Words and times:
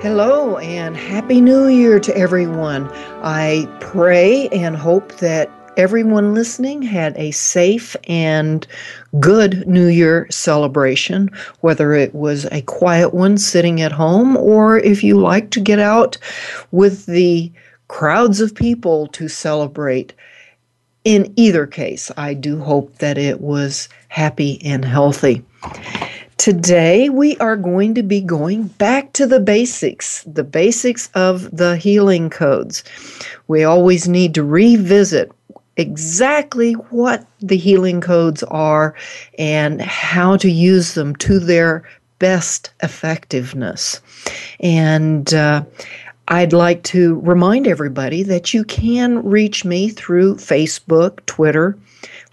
Hello 0.00 0.58
and 0.58 0.96
Happy 0.96 1.40
New 1.40 1.66
Year 1.66 1.98
to 1.98 2.16
everyone. 2.16 2.88
I 3.24 3.66
pray 3.80 4.46
and 4.50 4.76
hope 4.76 5.16
that 5.16 5.50
everyone 5.76 6.34
listening 6.34 6.82
had 6.82 7.16
a 7.16 7.32
safe 7.32 7.96
and 8.04 8.64
good 9.18 9.66
New 9.66 9.88
Year 9.88 10.28
celebration, 10.30 11.30
whether 11.62 11.94
it 11.94 12.14
was 12.14 12.44
a 12.52 12.62
quiet 12.62 13.12
one 13.12 13.38
sitting 13.38 13.80
at 13.80 13.90
home 13.90 14.36
or 14.36 14.78
if 14.78 15.02
you 15.02 15.18
like 15.18 15.50
to 15.50 15.60
get 15.60 15.80
out 15.80 16.16
with 16.70 17.06
the 17.06 17.50
crowds 17.88 18.40
of 18.40 18.54
people 18.54 19.08
to 19.08 19.26
celebrate. 19.26 20.14
In 21.02 21.32
either 21.34 21.66
case, 21.66 22.12
I 22.16 22.34
do 22.34 22.60
hope 22.60 22.98
that 22.98 23.18
it 23.18 23.40
was 23.40 23.88
happy 24.06 24.64
and 24.64 24.84
healthy. 24.84 25.44
Today, 26.38 27.08
we 27.08 27.36
are 27.38 27.56
going 27.56 27.96
to 27.96 28.02
be 28.04 28.20
going 28.20 28.68
back 28.68 29.12
to 29.14 29.26
the 29.26 29.40
basics, 29.40 30.22
the 30.22 30.44
basics 30.44 31.10
of 31.14 31.54
the 31.54 31.76
healing 31.76 32.30
codes. 32.30 32.84
We 33.48 33.64
always 33.64 34.06
need 34.06 34.34
to 34.34 34.44
revisit 34.44 35.32
exactly 35.76 36.74
what 36.74 37.26
the 37.40 37.56
healing 37.56 38.00
codes 38.00 38.44
are 38.44 38.94
and 39.36 39.82
how 39.82 40.36
to 40.36 40.48
use 40.48 40.94
them 40.94 41.16
to 41.16 41.40
their 41.40 41.82
best 42.20 42.70
effectiveness. 42.84 44.00
And 44.60 45.34
uh, 45.34 45.64
I'd 46.28 46.52
like 46.52 46.84
to 46.84 47.18
remind 47.20 47.66
everybody 47.66 48.22
that 48.22 48.54
you 48.54 48.62
can 48.62 49.24
reach 49.24 49.64
me 49.64 49.88
through 49.88 50.36
Facebook, 50.36 51.24
Twitter, 51.26 51.76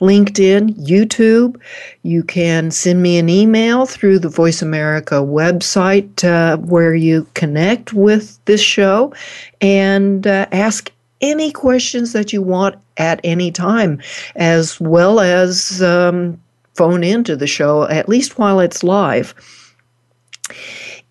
LinkedIn, 0.02 0.74
YouTube. 0.76 1.60
You 2.04 2.24
can 2.24 2.72
send 2.72 3.02
me 3.02 3.18
an 3.18 3.30
email 3.30 3.86
through 3.86 4.20
the 4.20 4.30
Voice 4.30 4.62
America 4.62 5.16
website 5.16 6.24
uh, 6.24 6.58
where 6.58 6.96
you 6.96 7.28
connect 7.34 7.94
with 7.94 8.44
this 8.46 8.62
show 8.62 9.14
and 9.62 10.28
uh, 10.28 10.48
ask 10.52 10.92
any 11.22 11.52
questions 11.52 12.14
that 12.14 12.34
you 12.34 12.42
want 12.42 12.76
at 12.98 13.20
any 13.24 13.52
time, 13.52 14.02
as 14.36 14.80
well 14.80 15.20
as 15.20 15.82
um, 15.82 16.40
phone 16.76 17.04
into 17.04 17.36
the 17.36 17.48
show, 17.48 17.84
at 17.84 18.10
least 18.10 18.38
while 18.38 18.60
it's 18.60 18.84
live. 18.84 19.34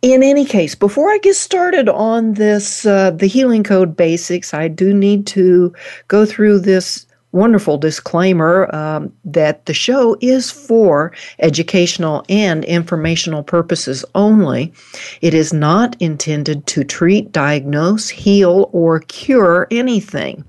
In 0.03 0.22
any 0.22 0.44
case, 0.44 0.75
before 0.75 1.10
I 1.10 1.19
get 1.19 1.34
started 1.34 1.88
on 1.88 2.34
this, 2.34 2.84
uh, 2.84 3.10
the 3.12 3.26
healing 3.26 3.64
code 3.64 3.97
basics, 3.97 4.53
I 4.53 4.69
do 4.69 4.92
need 4.92 5.26
to 5.28 5.75
go 6.09 6.26
through 6.26 6.60
this 6.60 7.06
wonderful 7.34 7.77
disclaimer 7.77 8.75
um, 8.75 9.12
that 9.25 9.67
the 9.67 9.75
show 9.75 10.17
is 10.21 10.50
for 10.50 11.12
educational 11.41 12.25
and 12.28 12.65
informational 12.65 13.43
purposes 13.43 14.05
only. 14.15 14.72
It 15.21 15.34
is 15.34 15.53
not 15.53 15.97
intended 16.00 16.67
to 16.69 16.84
treat, 16.84 17.33
diagnose, 17.33 18.09
heal, 18.09 18.71
or 18.72 19.00
cure 19.00 19.67
anything. 19.71 20.45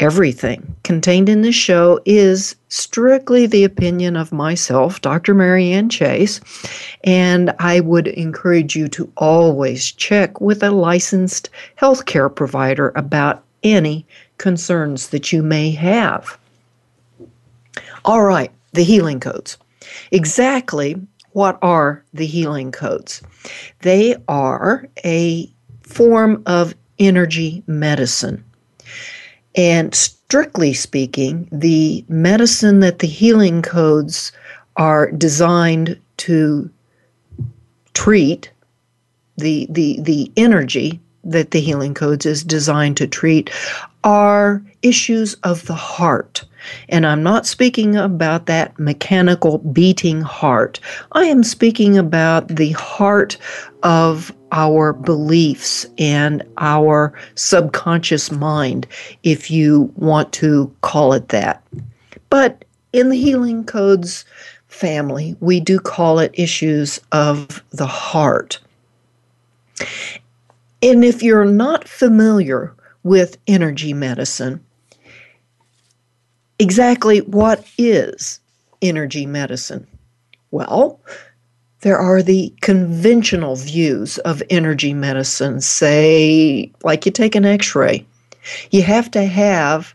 Everything 0.00 0.76
contained 0.84 1.28
in 1.28 1.42
this 1.42 1.56
show 1.56 1.98
is 2.04 2.54
strictly 2.68 3.46
the 3.46 3.64
opinion 3.64 4.16
of 4.16 4.30
myself, 4.30 5.00
Dr. 5.00 5.34
Marianne 5.34 5.88
Chase, 5.88 6.40
and 7.02 7.52
I 7.58 7.80
would 7.80 8.06
encourage 8.06 8.76
you 8.76 8.86
to 8.88 9.12
always 9.16 9.90
check 9.90 10.40
with 10.40 10.62
a 10.62 10.70
licensed 10.70 11.50
healthcare 11.80 12.32
provider 12.32 12.92
about 12.94 13.42
any 13.64 14.06
concerns 14.38 15.08
that 15.08 15.32
you 15.32 15.42
may 15.42 15.70
have. 15.70 16.38
All 18.04 18.22
right, 18.22 18.50
the 18.72 18.84
healing 18.84 19.20
codes. 19.20 19.58
Exactly 20.10 20.96
what 21.32 21.58
are 21.62 22.02
the 22.14 22.26
healing 22.26 22.72
codes? 22.72 23.22
They 23.80 24.16
are 24.26 24.88
a 25.04 25.48
form 25.82 26.42
of 26.46 26.74
energy 26.98 27.62
medicine. 27.66 28.42
And 29.54 29.94
strictly 29.94 30.74
speaking, 30.74 31.48
the 31.52 32.04
medicine 32.08 32.80
that 32.80 32.98
the 32.98 33.06
healing 33.06 33.62
codes 33.62 34.32
are 34.76 35.10
designed 35.12 35.98
to 36.18 36.70
treat, 37.94 38.50
the, 39.36 39.66
the, 39.70 40.00
the 40.00 40.32
energy 40.36 41.00
that 41.24 41.50
the 41.50 41.60
healing 41.60 41.94
codes 41.94 42.26
is 42.26 42.42
designed 42.42 42.96
to 42.96 43.06
treat 43.06 43.50
are 44.08 44.62
issues 44.80 45.34
of 45.44 45.66
the 45.66 45.74
heart. 45.74 46.42
And 46.88 47.06
I'm 47.06 47.22
not 47.22 47.46
speaking 47.46 47.94
about 47.94 48.46
that 48.46 48.78
mechanical 48.78 49.58
beating 49.58 50.22
heart. 50.22 50.80
I 51.12 51.24
am 51.24 51.44
speaking 51.44 51.98
about 51.98 52.48
the 52.48 52.72
heart 52.72 53.36
of 53.82 54.34
our 54.50 54.94
beliefs 54.94 55.84
and 55.98 56.42
our 56.56 57.12
subconscious 57.34 58.32
mind, 58.32 58.86
if 59.24 59.50
you 59.50 59.92
want 59.96 60.32
to 60.32 60.74
call 60.80 61.12
it 61.12 61.28
that. 61.28 61.62
But 62.30 62.64
in 62.94 63.10
the 63.10 63.16
Healing 63.16 63.62
Codes 63.62 64.24
family, 64.68 65.36
we 65.40 65.60
do 65.60 65.78
call 65.78 66.18
it 66.18 66.30
issues 66.32 66.98
of 67.12 67.62
the 67.72 67.86
heart. 67.86 68.58
And 70.82 71.04
if 71.04 71.22
you're 71.22 71.44
not 71.44 71.86
familiar 71.86 72.74
with 73.08 73.38
energy 73.46 73.92
medicine, 73.92 74.64
exactly 76.58 77.20
what 77.22 77.66
is 77.78 78.40
energy 78.82 79.26
medicine? 79.26 79.86
Well, 80.50 81.00
there 81.80 81.98
are 81.98 82.22
the 82.22 82.52
conventional 82.60 83.56
views 83.56 84.18
of 84.18 84.42
energy 84.50 84.92
medicine, 84.92 85.60
say, 85.60 86.70
like 86.82 87.06
you 87.06 87.12
take 87.12 87.34
an 87.34 87.44
x 87.44 87.74
ray. 87.74 88.04
You 88.70 88.82
have 88.82 89.10
to 89.12 89.24
have 89.24 89.94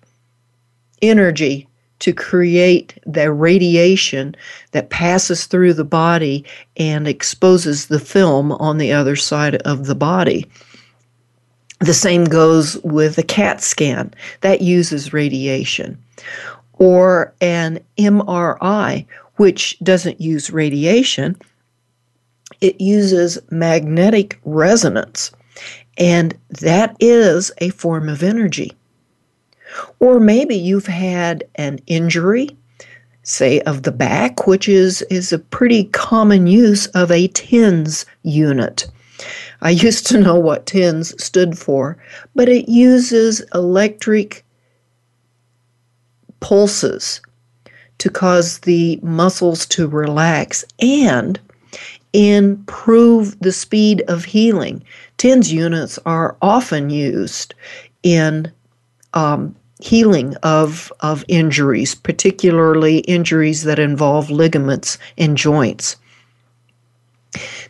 energy 1.01 1.67
to 1.99 2.13
create 2.13 2.99
the 3.05 3.31
radiation 3.31 4.35
that 4.71 4.89
passes 4.89 5.45
through 5.45 5.73
the 5.73 5.85
body 5.85 6.45
and 6.77 7.07
exposes 7.07 7.87
the 7.87 7.99
film 7.99 8.51
on 8.53 8.77
the 8.77 8.91
other 8.91 9.15
side 9.15 9.55
of 9.57 9.85
the 9.85 9.95
body. 9.95 10.45
The 11.83 11.93
same 11.93 12.23
goes 12.23 12.77
with 12.77 13.17
a 13.17 13.23
CAT 13.23 13.61
scan 13.61 14.13
that 14.39 14.61
uses 14.61 15.11
radiation, 15.11 16.01
or 16.75 17.33
an 17.41 17.81
MRI, 17.97 19.05
which 19.35 19.77
doesn't 19.83 20.21
use 20.21 20.49
radiation, 20.49 21.35
it 22.61 22.79
uses 22.79 23.37
magnetic 23.49 24.39
resonance, 24.45 25.33
and 25.97 26.33
that 26.61 26.95
is 27.01 27.51
a 27.57 27.67
form 27.71 28.07
of 28.07 28.23
energy. 28.23 28.71
Or 29.99 30.21
maybe 30.21 30.55
you've 30.55 30.87
had 30.87 31.43
an 31.55 31.79
injury, 31.87 32.55
say 33.23 33.59
of 33.61 33.83
the 33.83 33.91
back, 33.91 34.47
which 34.47 34.69
is, 34.69 35.01
is 35.09 35.33
a 35.33 35.39
pretty 35.39 35.83
common 35.83 36.47
use 36.47 36.87
of 36.87 37.11
a 37.11 37.27
TENS 37.27 38.05
unit. 38.21 38.89
I 39.61 39.69
used 39.69 40.07
to 40.07 40.19
know 40.19 40.35
what 40.35 40.65
TENS 40.65 41.21
stood 41.23 41.57
for, 41.57 41.97
but 42.35 42.49
it 42.49 42.69
uses 42.69 43.41
electric 43.53 44.43
pulses 46.39 47.21
to 47.99 48.09
cause 48.09 48.59
the 48.59 48.99
muscles 49.01 49.65
to 49.67 49.87
relax 49.87 50.65
and 50.79 51.39
improve 52.11 53.39
the 53.39 53.51
speed 53.51 54.03
of 54.07 54.25
healing. 54.25 54.83
TENS 55.17 55.53
units 55.53 55.97
are 56.05 56.35
often 56.41 56.89
used 56.89 57.55
in 58.03 58.51
um, 59.13 59.55
healing 59.79 60.35
of, 60.43 60.91
of 60.99 61.25
injuries, 61.27 61.95
particularly 61.95 62.99
injuries 62.99 63.63
that 63.63 63.79
involve 63.79 64.29
ligaments 64.29 64.97
and 65.17 65.37
joints. 65.37 65.95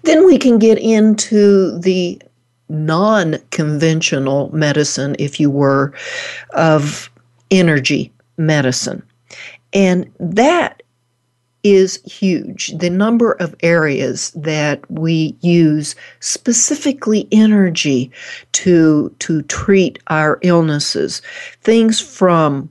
Then 0.04 0.26
we 0.26 0.38
can 0.38 0.60
get 0.60 0.78
into 0.78 1.78
the 1.80 2.22
non 2.70 3.38
conventional 3.52 4.50
medicine, 4.54 5.16
if 5.20 5.40
you 5.40 5.50
were, 5.50 5.94
of 6.52 7.10
energy 7.52 8.12
medicine. 8.38 9.04
And 9.74 10.12
that 10.20 10.84
is 11.64 12.02
huge. 12.04 12.78
The 12.78 12.90
number 12.90 13.34
of 13.34 13.56
areas 13.64 14.32
that 14.32 14.90
we 14.92 15.36
use 15.42 15.96
specifically 16.20 17.28
energy 17.32 18.12
to 18.52 19.16
to 19.20 19.42
treat 19.44 20.00
our 20.08 20.40
illnesses. 20.42 21.22
Things 21.62 22.02
from 22.02 22.70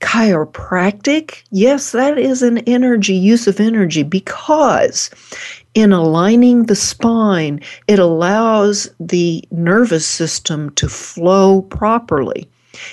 chiropractic, 0.00 1.42
yes, 1.50 1.92
that 1.92 2.18
is 2.18 2.42
an 2.42 2.58
energy 2.58 3.14
use 3.14 3.46
of 3.46 3.60
energy 3.60 4.02
because 4.02 5.10
in 5.74 5.92
aligning 5.92 6.64
the 6.64 6.76
spine, 6.76 7.60
it 7.86 7.98
allows 7.98 8.90
the 8.98 9.44
nervous 9.50 10.06
system 10.06 10.70
to 10.70 10.88
flow 10.88 11.62
properly. 11.62 12.48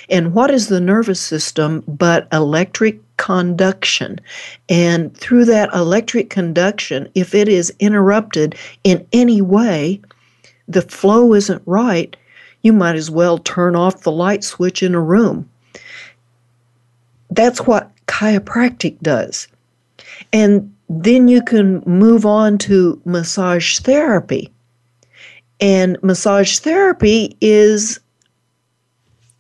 And 0.09 0.33
what 0.33 0.51
is 0.51 0.67
the 0.67 0.81
nervous 0.81 1.19
system 1.19 1.83
but 1.87 2.27
electric 2.31 2.99
conduction? 3.17 4.19
And 4.69 5.15
through 5.15 5.45
that 5.45 5.73
electric 5.73 6.29
conduction, 6.29 7.09
if 7.15 7.33
it 7.33 7.47
is 7.47 7.73
interrupted 7.79 8.55
in 8.83 9.07
any 9.13 9.41
way, 9.41 10.01
the 10.67 10.81
flow 10.81 11.33
isn't 11.33 11.61
right, 11.65 12.15
you 12.61 12.73
might 12.73 12.95
as 12.95 13.09
well 13.09 13.37
turn 13.37 13.75
off 13.75 14.01
the 14.01 14.11
light 14.11 14.43
switch 14.43 14.83
in 14.83 14.93
a 14.93 14.99
room. 14.99 15.49
That's 17.29 17.61
what 17.61 17.91
chiropractic 18.07 18.99
does. 19.01 19.47
And 20.33 20.73
then 20.89 21.27
you 21.27 21.41
can 21.41 21.81
move 21.85 22.25
on 22.25 22.57
to 22.59 23.01
massage 23.05 23.79
therapy. 23.79 24.51
And 25.59 25.97
massage 26.03 26.59
therapy 26.59 27.35
is 27.41 27.99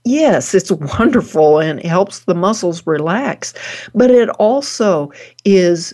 Yes, 0.03 0.55
it's 0.55 0.71
wonderful 0.99 1.59
and 1.59 1.79
it 1.79 1.85
helps 1.85 2.19
the 2.19 2.33
muscles 2.33 2.87
relax, 2.87 3.53
but 3.93 4.09
it 4.09 4.29
also 4.29 5.11
is 5.43 5.93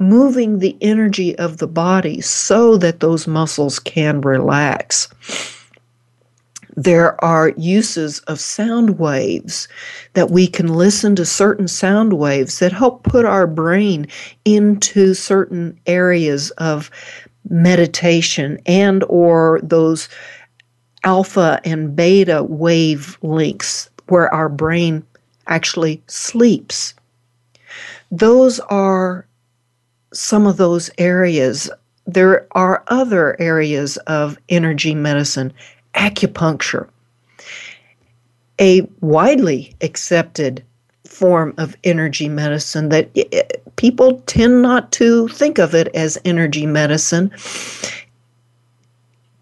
moving 0.00 0.58
the 0.58 0.76
energy 0.80 1.38
of 1.38 1.58
the 1.58 1.68
body 1.68 2.20
so 2.20 2.76
that 2.78 2.98
those 2.98 3.28
muscles 3.28 3.78
can 3.78 4.20
relax. 4.22 5.08
There 6.82 7.22
are 7.22 7.50
uses 7.58 8.20
of 8.20 8.40
sound 8.40 8.98
waves 8.98 9.68
that 10.14 10.30
we 10.30 10.46
can 10.46 10.68
listen 10.68 11.14
to 11.16 11.26
certain 11.26 11.68
sound 11.68 12.14
waves 12.14 12.58
that 12.58 12.72
help 12.72 13.02
put 13.02 13.26
our 13.26 13.46
brain 13.46 14.06
into 14.46 15.12
certain 15.12 15.78
areas 15.84 16.50
of 16.52 16.90
meditation 17.50 18.58
and 18.64 19.04
or 19.10 19.60
those 19.62 20.08
alpha 21.04 21.60
and 21.66 21.94
beta 21.94 22.44
wave 22.44 23.18
links 23.20 23.90
where 24.08 24.32
our 24.32 24.48
brain 24.48 25.04
actually 25.48 26.02
sleeps. 26.06 26.94
Those 28.10 28.58
are 28.58 29.26
some 30.14 30.46
of 30.46 30.56
those 30.56 30.90
areas. 30.96 31.70
There 32.06 32.46
are 32.52 32.84
other 32.86 33.38
areas 33.38 33.98
of 34.06 34.38
energy 34.48 34.94
medicine, 34.94 35.52
acupuncture, 36.00 36.88
a 38.60 38.82
widely 39.00 39.74
accepted 39.80 40.64
form 41.06 41.54
of 41.58 41.76
energy 41.84 42.28
medicine 42.28 42.88
that 42.88 43.10
eh, 43.16 43.24
eh, 43.32 43.42
people 43.76 44.22
tend 44.26 44.62
not 44.62 44.90
to 44.92 45.28
think 45.28 45.58
of 45.58 45.74
it 45.74 45.88
as 45.94 46.18
energy 46.24 46.66
medicine 46.66 47.30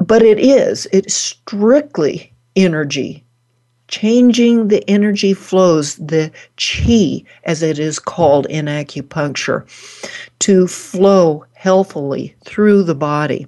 but 0.09 0.23
it 0.23 0.39
is, 0.39 0.89
it's 0.93 1.15
strictly 1.15 2.33
energy. 2.57 3.23
Changing 3.89 4.69
the 4.69 4.89
energy 4.89 5.35
flows, 5.35 5.97
the 5.97 6.31
chi, 6.57 7.23
as 7.45 7.63
it 7.63 7.79
is 7.79 7.99
called 7.99 8.47
in 8.47 8.67
acupuncture, 8.67 9.65
to 10.41 10.67
flow 10.67 11.45
healthily 11.55 12.35
through 12.45 12.83
the 12.83 12.95
body. 12.95 13.47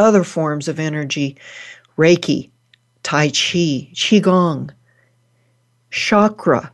Other 0.00 0.24
forms 0.24 0.66
of 0.68 0.78
energy, 0.78 1.36
Reiki, 1.96 2.50
Tai 3.02 3.28
Chi, 3.28 3.88
Qigong, 3.94 4.70
chakra, 5.90 6.72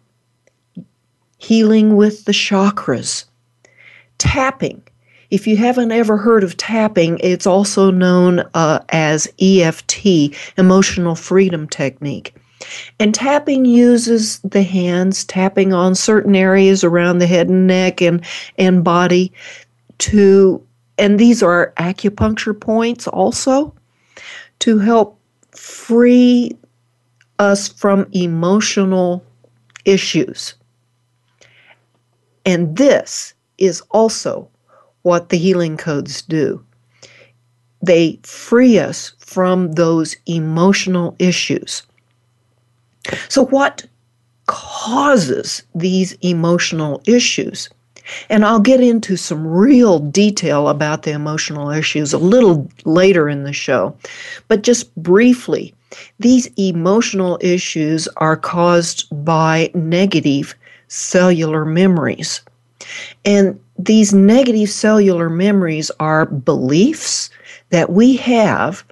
healing 1.38 1.96
with 1.96 2.25
the 2.25 2.32
chakras, 2.32 3.25
tapping, 4.19 4.82
if 5.31 5.46
you 5.46 5.56
haven't 5.56 5.93
ever 5.93 6.17
heard 6.17 6.44
of 6.44 6.56
tapping, 6.56 7.19
it's 7.23 7.46
also 7.46 7.90
known 7.90 8.40
uh, 8.55 8.81
as 8.90 9.29
EFT, 9.40 10.34
Emotional 10.56 11.14
Freedom 11.14 11.69
Technique. 11.69 12.34
And 12.99 13.14
tapping 13.14 13.64
uses 13.64 14.38
the 14.40 14.62
hands, 14.62 15.25
tapping 15.25 15.72
on 15.72 15.94
certain 15.94 16.34
areas 16.34 16.84
around 16.84 17.19
the 17.19 17.26
head 17.26 17.49
and 17.49 17.67
neck 17.67 18.00
and, 18.00 18.25
and 18.56 18.82
body 18.82 19.32
to, 19.99 20.66
and 20.98 21.19
these 21.19 21.43
are 21.43 21.72
acupuncture 21.76 22.58
points 22.58 23.06
also, 23.06 23.75
to 24.60 24.78
help 24.78 25.19
free 25.52 26.56
us 27.38 27.69
from 27.69 28.06
emotional 28.12 29.25
issues. 29.84 30.54
And 32.44 32.76
this 32.76 33.34
is 33.58 33.82
also 33.90 34.48
what 35.02 35.28
the 35.28 35.37
healing 35.38 35.76
codes 35.76 36.22
do. 36.22 36.64
They 37.82 38.19
free 38.22 38.78
us 38.78 39.12
from 39.19 39.72
those 39.72 40.16
emotional 40.26 41.14
issues. 41.19 41.82
So, 43.28 43.46
what 43.46 43.84
causes 44.46 45.62
these 45.75 46.12
emotional 46.22 47.03
issues? 47.06 47.69
And 48.31 48.44
I'll 48.44 48.60
get 48.60 48.81
into 48.81 49.17
some 49.17 49.46
real 49.46 49.98
detail 49.98 50.69
about 50.69 51.03
the 51.03 51.13
emotional 51.13 51.70
issues 51.70 52.13
a 52.13 52.19
little 52.19 52.69
later 52.84 53.29
in 53.29 53.44
the 53.44 53.53
show. 53.53 53.96
But 54.48 54.63
just 54.63 54.94
briefly, 54.96 55.75
these 56.19 56.48
emotional 56.56 57.39
issues 57.41 58.08
are 58.17 58.36
caused 58.36 59.06
by 59.25 59.70
negative 59.75 60.55
cellular 60.89 61.65
memories. 61.65 62.41
And 63.25 63.58
these 63.79 64.15
negative 64.15 64.70
cellular 64.70 65.29
memories 65.29 65.91
are 66.01 66.27
beliefs 66.27 67.31
that 67.70 67.91
we 67.91 68.17
have 68.17 68.84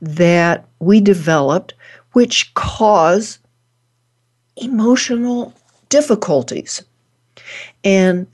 that 0.00 0.66
we 0.80 1.00
developed 1.00 1.74
which 2.12 2.52
cause 2.54 3.38
emotional 4.56 5.52
difficulties. 5.88 6.82
And 7.84 8.26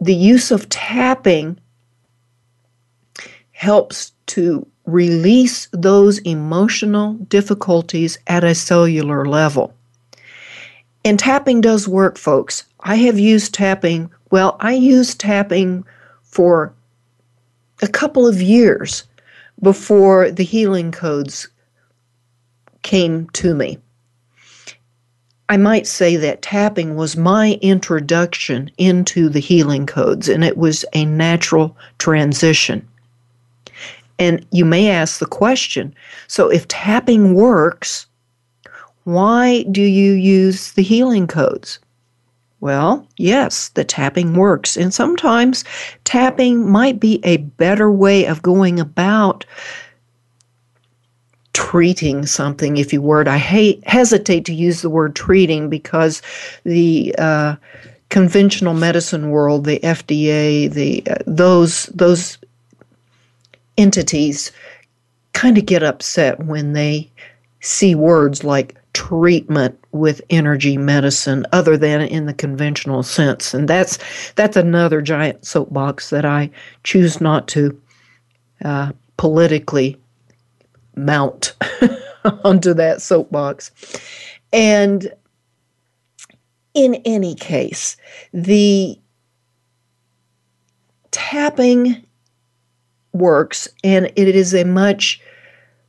the 0.00 0.14
use 0.14 0.50
of 0.50 0.68
tapping 0.68 1.58
helps 3.52 4.12
to 4.26 4.66
release 4.86 5.68
those 5.72 6.18
emotional 6.20 7.14
difficulties 7.14 8.18
at 8.26 8.42
a 8.42 8.54
cellular 8.54 9.24
level. 9.26 9.74
And 11.04 11.18
tapping 11.18 11.60
does 11.60 11.86
work, 11.86 12.18
folks. 12.18 12.64
I 12.80 12.96
have 12.96 13.18
used 13.18 13.54
tapping 13.54 14.10
well, 14.30 14.56
I 14.60 14.74
used 14.74 15.18
tapping 15.18 15.84
for 16.22 16.72
a 17.82 17.88
couple 17.88 18.28
of 18.28 18.40
years 18.40 19.04
before 19.60 20.30
the 20.30 20.44
healing 20.44 20.92
codes 20.92 21.48
came 22.82 23.28
to 23.30 23.54
me. 23.54 23.78
I 25.50 25.56
might 25.56 25.88
say 25.88 26.14
that 26.14 26.42
tapping 26.42 26.94
was 26.94 27.16
my 27.16 27.58
introduction 27.60 28.70
into 28.78 29.28
the 29.28 29.40
healing 29.40 29.84
codes, 29.84 30.28
and 30.28 30.44
it 30.44 30.56
was 30.56 30.84
a 30.92 31.04
natural 31.04 31.76
transition. 31.98 32.86
And 34.20 34.46
you 34.52 34.64
may 34.64 34.88
ask 34.88 35.18
the 35.18 35.26
question 35.26 35.92
so 36.28 36.48
if 36.50 36.68
tapping 36.68 37.34
works, 37.34 38.06
why 39.02 39.64
do 39.72 39.82
you 39.82 40.12
use 40.12 40.70
the 40.74 40.84
healing 40.84 41.26
codes? 41.26 41.80
Well, 42.60 43.04
yes, 43.16 43.70
the 43.70 43.82
tapping 43.82 44.34
works. 44.34 44.76
And 44.76 44.94
sometimes 44.94 45.64
tapping 46.04 46.70
might 46.70 47.00
be 47.00 47.18
a 47.24 47.38
better 47.38 47.90
way 47.90 48.24
of 48.24 48.40
going 48.42 48.78
about 48.78 49.44
treating 51.52 52.26
something, 52.26 52.76
if 52.76 52.92
you 52.92 53.02
would. 53.02 53.28
I 53.28 53.38
hate, 53.38 53.86
hesitate 53.86 54.44
to 54.46 54.54
use 54.54 54.82
the 54.82 54.90
word 54.90 55.16
treating 55.16 55.68
because 55.68 56.22
the 56.64 57.14
uh, 57.18 57.56
conventional 58.08 58.74
medicine 58.74 59.30
world, 59.30 59.64
the 59.64 59.80
FDA, 59.80 60.70
the 60.72 61.02
uh, 61.10 61.16
those 61.26 61.86
those 61.86 62.38
entities 63.76 64.52
kind 65.32 65.56
of 65.56 65.66
get 65.66 65.82
upset 65.82 66.38
when 66.44 66.72
they 66.72 67.10
see 67.60 67.94
words 67.94 68.44
like 68.44 68.76
treatment 68.92 69.78
with 69.92 70.20
energy 70.30 70.76
medicine 70.76 71.46
other 71.52 71.76
than 71.76 72.00
in 72.00 72.26
the 72.26 72.34
conventional 72.34 73.02
sense 73.02 73.54
and 73.54 73.68
that's 73.68 73.98
that's 74.34 74.56
another 74.56 75.00
giant 75.00 75.44
soapbox 75.44 76.10
that 76.10 76.24
i 76.24 76.50
choose 76.82 77.20
not 77.20 77.46
to 77.46 77.80
uh, 78.64 78.90
politically 79.16 79.96
mount 80.96 81.54
onto 82.44 82.74
that 82.74 83.00
soapbox 83.02 83.70
and 84.52 85.12
in 86.74 86.94
any 87.04 87.34
case 87.34 87.96
the 88.32 88.98
tapping 91.10 92.04
works 93.12 93.68
and 93.82 94.06
it 94.16 94.28
is 94.28 94.54
a 94.54 94.64
much 94.64 95.20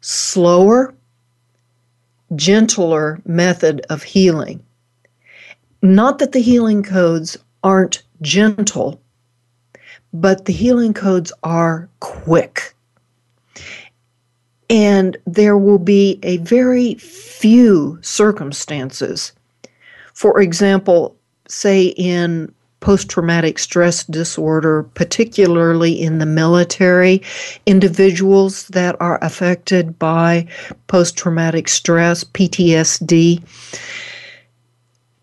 slower 0.02 0.94
gentler 2.36 3.22
method 3.26 3.82
of 3.90 4.04
healing. 4.04 4.64
Not 5.82 6.20
that 6.20 6.32
the 6.32 6.42
healing 6.42 6.84
codes 6.84 7.38
aren't 7.64 8.04
gentle, 8.22 9.02
but 10.14 10.46
the 10.46 10.54
healing 10.54 10.94
codes 10.94 11.32
are 11.44 11.90
quick. 12.00 12.76
And 14.72 15.18
there 15.28 15.58
will 15.58 15.80
be 15.80 16.18
a 16.24 16.38
very 16.38 16.96
few 16.96 18.00
circumstances. 18.02 19.34
For 20.14 20.40
example, 20.40 21.16
say 21.50 21.88
in 21.98 22.54
post 22.80 23.10
traumatic 23.10 23.60
stress 23.60 24.06
disorder, 24.06 24.84
particularly 24.84 26.02
in 26.02 26.18
the 26.20 26.26
military, 26.26 27.22
individuals 27.66 28.68
that 28.70 28.96
are 29.02 29.20
affected 29.22 30.00
by 30.00 30.48
post 30.88 31.18
traumatic 31.18 31.68
stress, 31.68 32.24
PTSD, 32.24 33.44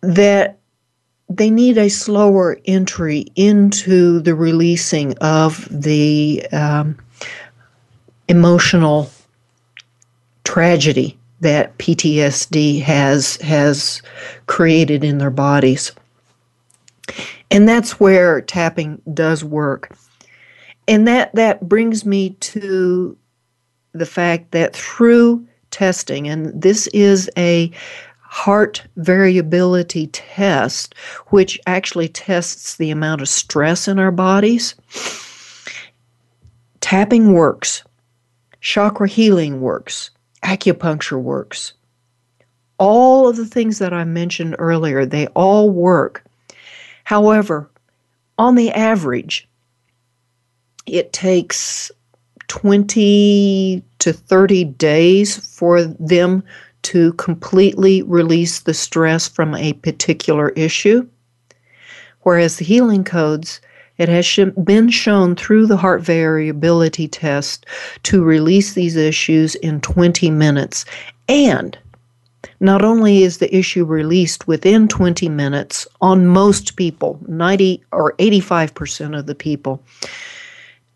that 0.02 0.58
they 1.30 1.50
need 1.50 1.78
a 1.78 1.88
slower 1.88 2.58
entry 2.66 3.26
into 3.34 4.20
the 4.20 4.34
releasing 4.34 5.16
of 5.18 5.66
the 5.70 6.46
um, 6.52 6.96
emotional 8.28 9.10
tragedy 10.48 11.14
that 11.40 11.76
PTSD 11.76 12.80
has 12.80 13.36
has 13.42 14.00
created 14.46 15.04
in 15.04 15.18
their 15.18 15.30
bodies. 15.30 15.92
And 17.50 17.68
that's 17.68 18.00
where 18.00 18.40
tapping 18.40 19.02
does 19.12 19.44
work. 19.44 19.94
And 20.88 21.06
that, 21.06 21.34
that 21.34 21.68
brings 21.68 22.06
me 22.06 22.30
to 22.30 23.14
the 23.92 24.06
fact 24.06 24.52
that 24.52 24.74
through 24.74 25.46
testing, 25.70 26.26
and 26.26 26.58
this 26.58 26.86
is 26.88 27.28
a 27.36 27.70
heart 28.22 28.82
variability 28.96 30.06
test, 30.06 30.94
which 31.26 31.60
actually 31.66 32.08
tests 32.08 32.76
the 32.76 32.90
amount 32.90 33.20
of 33.20 33.28
stress 33.28 33.86
in 33.86 33.98
our 33.98 34.10
bodies. 34.10 34.74
Tapping 36.80 37.34
works, 37.34 37.84
chakra 38.62 39.08
healing 39.08 39.60
works, 39.60 40.08
acupuncture 40.48 41.20
works. 41.20 41.74
All 42.78 43.28
of 43.28 43.36
the 43.36 43.46
things 43.46 43.78
that 43.78 43.92
I 43.92 44.04
mentioned 44.04 44.56
earlier, 44.58 45.04
they 45.04 45.26
all 45.28 45.70
work. 45.70 46.24
However, 47.04 47.70
on 48.38 48.54
the 48.54 48.70
average, 48.72 49.48
it 50.86 51.12
takes 51.12 51.90
20 52.46 53.82
to 53.98 54.12
30 54.12 54.64
days 54.64 55.36
for 55.36 55.84
them 55.84 56.42
to 56.82 57.12
completely 57.14 58.02
release 58.02 58.60
the 58.60 58.72
stress 58.72 59.28
from 59.28 59.54
a 59.54 59.74
particular 59.74 60.50
issue. 60.50 61.06
Whereas 62.22 62.56
the 62.56 62.64
healing 62.64 63.04
codes, 63.04 63.60
it 63.98 64.08
has 64.08 64.38
been 64.64 64.88
shown 64.90 65.34
through 65.34 65.66
the 65.66 65.76
heart 65.76 66.02
variability 66.02 67.08
test 67.08 67.66
to 68.04 68.22
release 68.22 68.74
these 68.74 68.96
issues 68.96 69.56
in 69.56 69.80
20 69.80 70.30
minutes. 70.30 70.84
And 71.28 71.76
not 72.60 72.84
only 72.84 73.22
is 73.24 73.38
the 73.38 73.54
issue 73.54 73.84
released 73.84 74.46
within 74.46 74.88
20 74.88 75.28
minutes 75.28 75.86
on 76.00 76.26
most 76.26 76.76
people, 76.76 77.18
90 77.26 77.84
or 77.92 78.14
85% 78.14 79.18
of 79.18 79.26
the 79.26 79.34
people, 79.34 79.82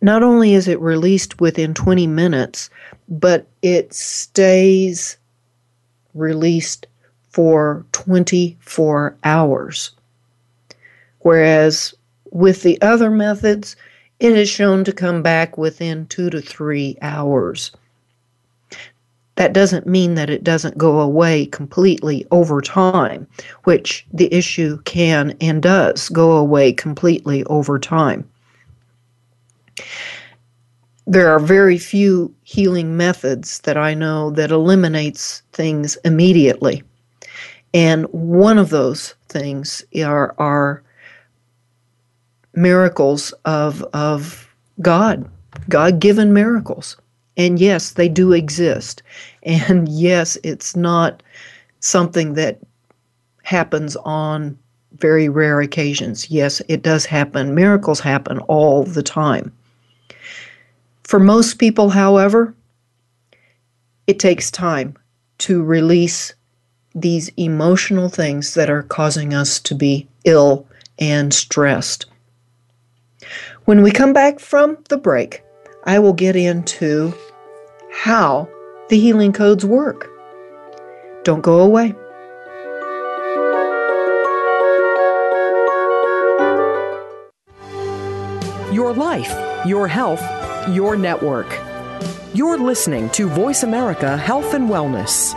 not 0.01 0.23
only 0.23 0.55
is 0.55 0.67
it 0.67 0.81
released 0.81 1.41
within 1.41 1.75
20 1.75 2.07
minutes, 2.07 2.71
but 3.09 3.47
it 3.63 3.93
stays 3.93 5.17
released 6.15 6.87
for 7.31 7.85
24 7.93 9.17
hours. 9.25 9.93
Whereas 11.21 11.95
with 12.33 12.63
the 12.63 12.81
other 12.83 13.11
methods, 13.11 13.77
it 14.21 14.37
is 14.37 14.49
shown 14.49 14.85
to 14.85 14.93
come 14.93 15.23
back 15.23 15.57
within 15.57 16.07
two 16.07 16.31
to 16.31 16.41
three 16.41 16.97
hours 17.03 17.73
that 19.37 19.53
doesn't 19.53 19.87
mean 19.87 20.15
that 20.15 20.31
it 20.31 20.45
doesn't 20.45 20.77
go 20.77 21.01
away 21.01 21.47
completely 21.47 22.27
over 22.31 22.61
time, 22.61 23.27
which 23.65 24.07
the 24.13 24.33
issue 24.33 24.81
can 24.83 25.35
and 25.41 25.63
does 25.63 26.09
go 26.11 26.37
away 26.37 26.73
completely 26.73 27.43
over 27.45 27.79
time. 27.79 28.29
There 31.07 31.31
are 31.31 31.41
very 31.41 31.79
few 31.79 32.33
healing 32.43 32.97
methods 32.97 33.61
that 33.61 33.77
I 33.77 33.95
know 33.95 34.31
that 34.31 34.51
eliminates 34.51 35.43
things 35.53 35.97
immediately. 36.05 36.83
And 37.75 38.05
one 38.13 38.59
of 38.59 38.71
those 38.71 39.15
things 39.29 39.83
are, 39.97 40.35
are 40.39 40.83
miracles 42.55 43.33
of, 43.45 43.83
of 43.93 44.49
God, 44.81 45.29
God 45.69 46.01
given 46.01 46.33
miracles. 46.33 46.97
And 47.37 47.59
yes, 47.59 47.93
they 47.93 48.09
do 48.09 48.33
exist. 48.33 49.03
And 49.43 49.89
yes, 49.89 50.37
it's 50.43 50.77
not 50.77 51.23
something 51.81 52.35
that 52.35 52.59
happens 53.43 53.97
on 53.97 54.59
very 54.99 55.29
rare 55.29 55.61
occasions. 55.61 56.31
Yes, 56.31 56.63
it 56.69 56.83
does 56.83 57.07
happen. 57.07 57.55
Miracles 57.55 58.01
happen 58.01 58.39
all 58.41 58.85
the 58.85 59.03
time. 59.03 59.53
For 61.03 61.19
most 61.19 61.59
people, 61.59 61.91
however, 61.91 62.55
it 64.07 64.19
takes 64.19 64.51
time 64.51 64.97
to 65.39 65.63
release 65.63 66.35
these 66.95 67.31
emotional 67.37 68.09
things 68.09 68.55
that 68.55 68.71
are 68.71 68.83
causing 68.85 69.35
us 69.35 69.59
to 69.61 69.75
be 69.75 70.09
ill 70.25 70.67
and 70.99 71.33
stressed. 71.33 72.07
When 73.65 73.83
we 73.83 73.93
come 73.93 74.13
back 74.13 74.41
from 74.41 74.77
the 74.89 74.97
break, 74.97 75.45
I 75.85 76.01
will 76.01 76.15
get 76.15 76.35
into 76.35 77.15
how 77.93 78.49
the 78.89 78.99
healing 78.99 79.33
codes 79.33 79.65
work. 79.65 80.11
Don't 81.23 81.43
go 81.43 81.61
away. 81.61 81.95
Your 88.75 88.93
life, 88.95 89.33
your 89.65 89.87
health, 89.87 90.23
your 90.71 90.97
network. 90.97 91.57
You're 92.35 92.59
listening 92.59 93.11
to 93.11 93.29
Voice 93.29 93.63
America 93.63 94.17
Health 94.17 94.55
and 94.55 94.69
Wellness. 94.69 95.37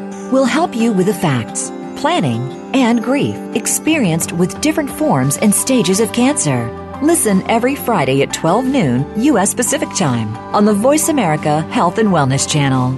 will 0.31 0.45
help 0.45 0.75
you 0.75 0.93
with 0.93 1.07
the 1.07 1.13
facts, 1.13 1.71
planning, 1.95 2.41
and 2.73 3.03
grief 3.03 3.35
experienced 3.53 4.31
with 4.31 4.61
different 4.61 4.89
forms 4.89 5.37
and 5.37 5.53
stages 5.53 5.99
of 5.99 6.13
cancer. 6.13 6.69
Listen 7.01 7.41
every 7.49 7.75
Friday 7.75 8.21
at 8.21 8.33
12 8.33 8.65
noon 8.65 9.23
U.S. 9.23 9.53
Pacific 9.53 9.89
Time 9.95 10.35
on 10.55 10.65
the 10.65 10.73
Voice 10.73 11.09
America 11.09 11.61
Health 11.61 11.97
and 11.97 12.09
Wellness 12.09 12.47
Channel. 12.49 12.97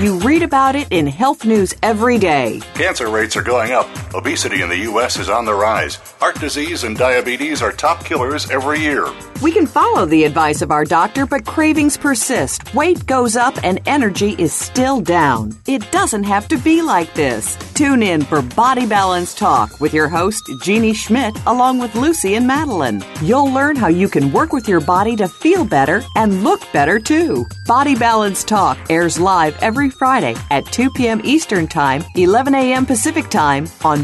You 0.00 0.18
read 0.18 0.42
about 0.42 0.76
it 0.76 0.88
in 0.90 1.06
health 1.06 1.44
news 1.44 1.74
every 1.82 2.18
day. 2.18 2.60
Cancer 2.74 3.08
rates 3.08 3.36
are 3.36 3.42
going 3.42 3.72
up. 3.72 3.88
Obesity 4.14 4.62
in 4.62 4.68
the 4.68 4.78
U.S. 4.90 5.18
is 5.18 5.28
on 5.28 5.44
the 5.44 5.52
rise. 5.52 5.96
Heart 6.20 6.38
disease 6.38 6.84
and 6.84 6.96
diabetes 6.96 7.60
are 7.60 7.72
top 7.72 8.04
killers 8.04 8.48
every 8.48 8.78
year. 8.78 9.08
We 9.42 9.50
can 9.50 9.66
follow 9.66 10.06
the 10.06 10.22
advice 10.22 10.62
of 10.62 10.70
our 10.70 10.84
doctor, 10.84 11.26
but 11.26 11.44
cravings 11.44 11.96
persist. 11.96 12.72
Weight 12.74 13.04
goes 13.06 13.34
up 13.34 13.58
and 13.64 13.80
energy 13.86 14.36
is 14.38 14.52
still 14.52 15.00
down. 15.00 15.56
It 15.66 15.90
doesn't 15.90 16.22
have 16.22 16.46
to 16.48 16.56
be 16.56 16.80
like 16.80 17.12
this. 17.14 17.56
Tune 17.74 18.04
in 18.04 18.22
for 18.22 18.40
Body 18.40 18.86
Balance 18.86 19.34
Talk 19.34 19.80
with 19.80 19.92
your 19.92 20.08
host, 20.08 20.48
Jeannie 20.62 20.94
Schmidt, 20.94 21.36
along 21.46 21.80
with 21.80 21.96
Lucy 21.96 22.36
and 22.36 22.46
Madeline. 22.46 23.04
You'll 23.20 23.52
learn 23.52 23.74
how 23.74 23.88
you 23.88 24.08
can 24.08 24.30
work 24.30 24.52
with 24.52 24.68
your 24.68 24.80
body 24.80 25.16
to 25.16 25.26
feel 25.26 25.64
better 25.64 26.04
and 26.14 26.44
look 26.44 26.60
better 26.72 27.00
too. 27.00 27.44
Body 27.66 27.96
Balance 27.96 28.44
Talk 28.44 28.78
airs 28.88 29.18
live 29.18 29.60
every 29.60 29.90
Friday 29.90 30.36
at 30.52 30.64
2 30.66 30.90
p.m. 30.90 31.20
Eastern 31.24 31.66
Time, 31.66 32.04
11 32.14 32.54
a.m. 32.54 32.86
Pacific 32.86 33.28
Time 33.28 33.66
on 33.84 34.03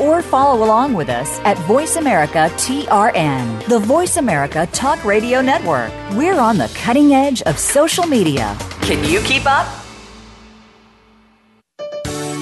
or 0.00 0.22
follow 0.22 0.64
along 0.64 0.94
with 0.94 1.08
us 1.08 1.38
at 1.40 1.58
Voice 1.66 1.96
America 1.96 2.48
TRN, 2.56 3.66
the 3.68 3.78
Voice 3.78 4.16
America 4.16 4.68
Talk 4.72 5.04
Radio 5.04 5.40
Network. 5.40 5.90
We're 6.12 6.38
on 6.38 6.58
the 6.58 6.70
cutting 6.74 7.12
edge 7.14 7.42
of 7.42 7.58
social 7.58 8.06
media. 8.06 8.56
Can 8.82 9.04
you 9.08 9.20
keep 9.20 9.46
up? 9.46 9.66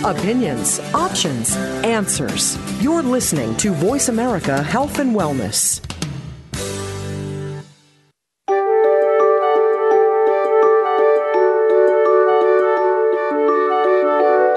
Opinions, 0.04 0.80
options, 0.94 1.56
answers. 1.84 2.58
You're 2.82 3.02
listening 3.02 3.56
to 3.58 3.72
Voice 3.72 4.08
America 4.08 4.60
Health 4.60 4.98
and 4.98 5.14
Wellness. 5.14 5.80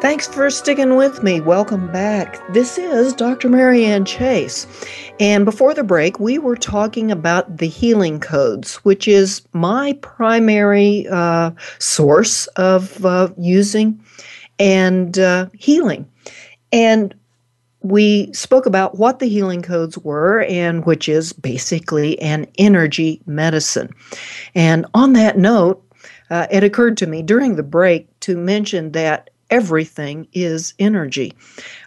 Thanks 0.00 0.26
for 0.26 0.48
sticking 0.48 0.96
with 0.96 1.22
me. 1.22 1.42
Welcome 1.42 1.92
back. 1.92 2.40
This 2.54 2.78
is 2.78 3.12
Dr. 3.12 3.50
Marianne 3.50 4.06
Chase. 4.06 4.66
And 5.20 5.44
before 5.44 5.74
the 5.74 5.84
break, 5.84 6.18
we 6.18 6.38
were 6.38 6.56
talking 6.56 7.10
about 7.10 7.58
the 7.58 7.68
healing 7.68 8.18
codes, 8.18 8.76
which 8.76 9.06
is 9.06 9.42
my 9.52 9.92
primary 10.00 11.06
uh, 11.10 11.50
source 11.78 12.46
of 12.56 13.04
uh, 13.04 13.28
using 13.36 14.02
and 14.58 15.18
uh, 15.18 15.48
healing. 15.52 16.10
And 16.72 17.14
we 17.82 18.32
spoke 18.32 18.64
about 18.64 18.96
what 18.96 19.18
the 19.18 19.28
healing 19.28 19.60
codes 19.60 19.98
were, 19.98 20.44
and 20.44 20.86
which 20.86 21.10
is 21.10 21.34
basically 21.34 22.18
an 22.20 22.46
energy 22.56 23.20
medicine. 23.26 23.90
And 24.54 24.86
on 24.94 25.12
that 25.12 25.36
note, 25.36 25.84
uh, 26.30 26.46
it 26.50 26.64
occurred 26.64 26.96
to 26.98 27.06
me 27.06 27.20
during 27.20 27.56
the 27.56 27.62
break 27.62 28.08
to 28.20 28.38
mention 28.38 28.92
that 28.92 29.28
everything 29.50 30.26
is 30.32 30.74
energy. 30.78 31.34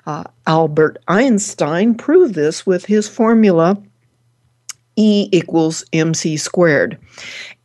Uh, 0.06 0.26
Albert 0.48 0.98
Einstein 1.08 1.96
proved 1.96 2.36
this 2.36 2.66
with 2.66 2.86
his 2.86 3.08
formula 3.08 3.82
E 4.96 5.28
equals 5.32 5.84
mc 5.94 6.38
squared. 6.38 6.98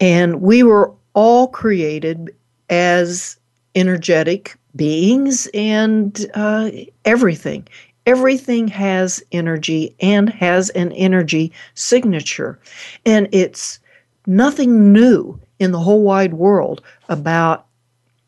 And 0.01 0.41
we 0.41 0.63
were 0.63 0.93
all 1.15 1.49
created 1.49 2.35
as 2.71 3.37
energetic 3.75 4.57
beings 4.77 5.49
and 5.53 6.27
uh, 6.35 6.71
everything. 7.05 7.67
Everything 8.07 8.69
has 8.69 9.23
energy 9.33 9.95
and 10.01 10.31
has 10.31 10.71
an 10.71 10.93
energy 10.93 11.53
signature. 11.75 12.59
And 13.05 13.29
it's 13.33 13.79
nothing 14.27 14.93
new 14.93 15.39
in 15.59 15.73
the 15.73 15.81
whole 15.81 16.03
wide 16.03 16.35
world 16.35 16.81
about 17.09 17.67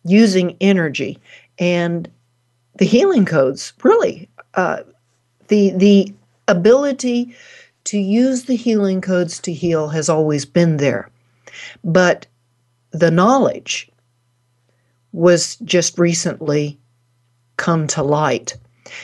using 0.05 0.57
energy 0.61 1.19
and 1.61 2.11
the 2.77 2.87
healing 2.87 3.27
codes 3.27 3.75
really 3.85 4.29
uh, 4.55 4.83
the 5.49 5.71
the 5.77 6.13
ability 6.49 7.37
to 7.85 7.99
use 7.99 8.45
the 8.45 8.57
healing 8.57 9.01
codes 9.01 9.39
to 9.41 9.53
heal 9.53 9.89
has 9.89 10.09
always 10.09 10.45
been 10.45 10.79
there. 10.79 11.11
But 11.85 12.27
the 12.91 13.11
knowledge 13.11 13.91
was 15.13 15.57
just 15.57 15.99
recently 15.99 16.79
come 17.57 17.87
to 17.89 18.03
light. 18.03 18.57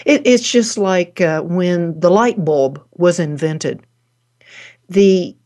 It, 0.04 0.26
it's 0.26 0.50
just 0.50 0.78
like 0.78 1.20
uh, 1.20 1.42
when 1.42 1.98
the 2.00 2.10
light 2.10 2.44
bulb 2.44 2.82
was 2.92 3.20
invented. 3.20 3.82
The 4.88 5.36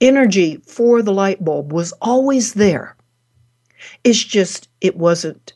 energy 0.00 0.56
for 0.66 1.02
the 1.02 1.12
light 1.12 1.44
bulb 1.44 1.72
was 1.72 1.92
always 2.00 2.54
there 2.54 2.96
it's 4.04 4.22
just, 4.22 4.68
it 4.80 4.96
wasn't 4.96 5.52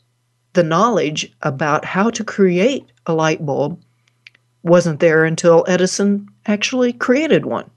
the 0.53 0.63
knowledge 0.63 1.31
about 1.41 1.85
how 1.85 2.09
to 2.11 2.23
create 2.23 2.91
a 3.05 3.13
light 3.13 3.45
bulb 3.45 3.81
wasn't 4.63 4.99
there 4.99 5.25
until 5.25 5.65
Edison 5.67 6.27
actually 6.45 6.93
created 6.93 7.45
one. 7.45 7.69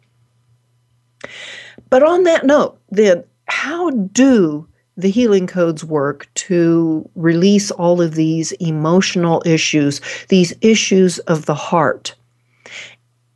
But 1.91 2.03
on 2.03 2.25
that 2.25 2.47
note, 2.47 2.79
then, 2.91 3.25
how 3.49 3.91
do 3.91 4.67
the 4.97 5.11
healing 5.11 5.47
codes 5.47 5.85
work 5.85 6.29
to 6.35 7.09
release 7.15 7.71
all 7.71 8.01
of 8.01 8.15
these 8.15 8.53
emotional 8.53 9.43
issues, 9.45 10.01
these 10.29 10.55
issues 10.61 11.19
of 11.21 11.47
the 11.47 11.55
heart? 11.55 12.15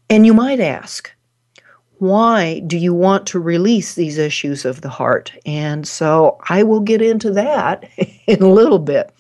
And 0.09 0.27
you 0.27 0.35
might 0.35 0.61
ask, 0.61 1.13
why 2.01 2.61
do 2.61 2.79
you 2.79 2.95
want 2.95 3.27
to 3.27 3.39
release 3.39 3.95
these 3.95 4.17
issues 4.17 4.65
of 4.65 4.81
the 4.81 4.89
heart? 4.89 5.33
And 5.45 5.87
so 5.87 6.39
I 6.49 6.63
will 6.63 6.81
get 6.81 7.03
into 7.03 7.31
that 7.33 7.89
in 8.27 8.43
a 8.43 8.49
little 8.49 8.79
bit. 8.79 9.13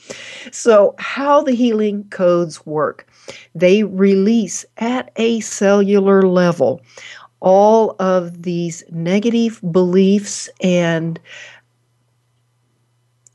So, 0.50 0.94
how 0.98 1.42
the 1.42 1.52
healing 1.52 2.04
codes 2.10 2.64
work 2.66 3.06
they 3.54 3.84
release 3.84 4.64
at 4.78 5.12
a 5.16 5.40
cellular 5.40 6.22
level 6.22 6.80
all 7.40 7.96
of 7.98 8.42
these 8.42 8.82
negative 8.90 9.60
beliefs 9.70 10.48
and 10.60 11.20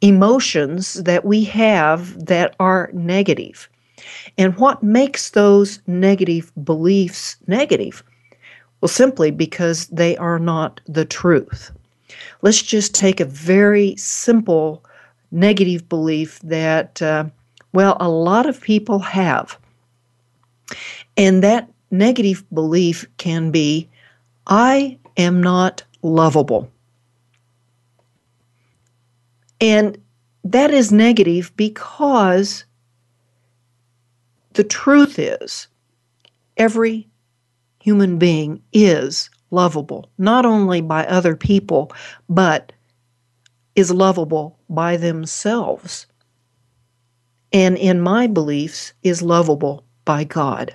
emotions 0.01 0.95
that 1.03 1.25
we 1.25 1.43
have 1.43 2.25
that 2.25 2.55
are 2.59 2.89
negative. 2.93 3.69
And 4.37 4.57
what 4.57 4.83
makes 4.83 5.31
those 5.31 5.79
negative 5.87 6.51
beliefs 6.63 7.37
negative? 7.47 8.03
Well, 8.85 8.89
simply 8.89 9.31
because 9.31 9.87
they 9.87 10.15
are 10.17 10.37
not 10.37 10.79
the 10.87 11.05
truth. 11.05 11.71
Let's 12.43 12.61
just 12.61 12.93
take 12.93 13.19
a 13.19 13.25
very 13.25 13.95
simple 13.95 14.85
negative 15.31 15.89
belief 15.89 16.39
that, 16.43 17.01
uh, 17.01 17.25
well, 17.73 17.97
a 17.99 18.07
lot 18.07 18.45
of 18.45 18.61
people 18.61 18.99
have. 18.99 19.57
And 21.17 21.43
that 21.43 21.67
negative 21.89 22.43
belief 22.53 23.07
can 23.17 23.49
be 23.49 23.89
I 24.45 24.99
am 25.17 25.41
not 25.41 25.83
lovable. 26.03 26.71
And 29.59 29.97
that 30.43 30.69
is 30.69 30.91
negative 30.91 31.51
because 31.57 32.65
the 34.53 34.63
truth 34.63 35.17
is 35.17 35.69
every 36.55 37.07
human 37.85 38.17
being 38.17 38.59
is 38.73 39.29
lovable, 39.51 40.09
not 40.17 40.43
only 40.43 40.81
by 40.81 41.05
other 41.05 41.35
people, 41.35 41.91
but 42.27 42.71
is 43.75 43.91
lovable 43.91 44.57
by 44.67 44.97
themselves. 44.97 46.07
And 47.53 47.77
in 47.77 48.01
my 48.01 48.25
beliefs, 48.25 48.91
is 49.03 49.21
lovable 49.21 49.83
by 50.03 50.23
God. 50.23 50.73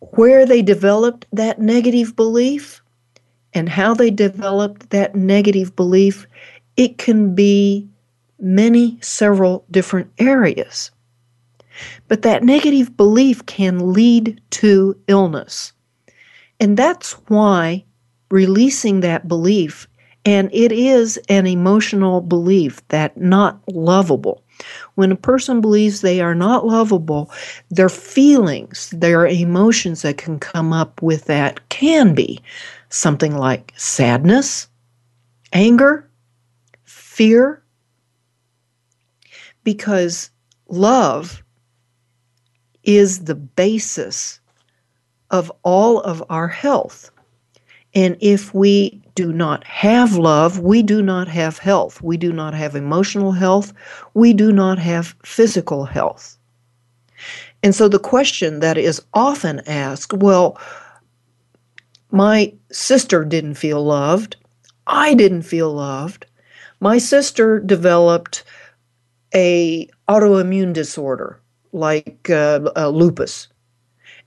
Where 0.00 0.46
they 0.46 0.62
developed 0.62 1.26
that 1.30 1.60
negative 1.60 2.16
belief 2.16 2.80
and 3.52 3.68
how 3.68 3.92
they 3.92 4.10
developed 4.10 4.88
that 4.90 5.14
negative 5.14 5.76
belief, 5.76 6.26
it 6.78 6.96
can 6.96 7.34
be 7.34 7.86
many, 8.40 8.96
several 9.02 9.66
different 9.70 10.10
areas. 10.18 10.90
But 12.12 12.20
that 12.20 12.44
negative 12.44 12.94
belief 12.94 13.46
can 13.46 13.94
lead 13.94 14.38
to 14.50 14.94
illness. 15.08 15.72
And 16.60 16.76
that's 16.76 17.12
why 17.28 17.86
releasing 18.30 19.00
that 19.00 19.28
belief, 19.28 19.88
and 20.26 20.50
it 20.52 20.72
is 20.72 21.18
an 21.30 21.46
emotional 21.46 22.20
belief 22.20 22.86
that 22.88 23.16
not 23.16 23.62
lovable. 23.66 24.44
When 24.94 25.10
a 25.10 25.16
person 25.16 25.62
believes 25.62 26.02
they 26.02 26.20
are 26.20 26.34
not 26.34 26.66
lovable, 26.66 27.30
their 27.70 27.88
feelings, 27.88 28.90
their 28.90 29.26
emotions 29.26 30.02
that 30.02 30.18
can 30.18 30.38
come 30.38 30.70
up 30.70 31.00
with 31.00 31.24
that 31.24 31.66
can 31.70 32.14
be 32.14 32.42
something 32.90 33.38
like 33.38 33.72
sadness, 33.78 34.68
anger, 35.54 36.10
fear, 36.84 37.62
because 39.64 40.28
love 40.68 41.41
is 42.84 43.24
the 43.24 43.34
basis 43.34 44.40
of 45.30 45.50
all 45.62 46.00
of 46.00 46.22
our 46.28 46.48
health. 46.48 47.10
And 47.94 48.16
if 48.20 48.54
we 48.54 49.02
do 49.14 49.32
not 49.32 49.64
have 49.64 50.16
love, 50.16 50.58
we 50.60 50.82
do 50.82 51.02
not 51.02 51.28
have 51.28 51.58
health. 51.58 52.02
We 52.02 52.16
do 52.16 52.32
not 52.32 52.54
have 52.54 52.74
emotional 52.74 53.32
health. 53.32 53.72
We 54.14 54.32
do 54.32 54.52
not 54.52 54.78
have 54.78 55.14
physical 55.24 55.84
health. 55.84 56.38
And 57.62 57.74
so 57.74 57.88
the 57.88 57.98
question 57.98 58.60
that 58.60 58.78
is 58.78 59.02
often 59.14 59.60
asked 59.66 60.12
well, 60.12 60.58
my 62.10 62.52
sister 62.70 63.24
didn't 63.24 63.54
feel 63.54 63.84
loved. 63.84 64.36
I 64.86 65.14
didn't 65.14 65.42
feel 65.42 65.72
loved. 65.72 66.26
My 66.80 66.98
sister 66.98 67.60
developed 67.60 68.42
a 69.34 69.88
autoimmune 70.08 70.72
disorder 70.72 71.41
like 71.72 72.28
uh, 72.30 72.70
uh, 72.76 72.88
lupus. 72.88 73.48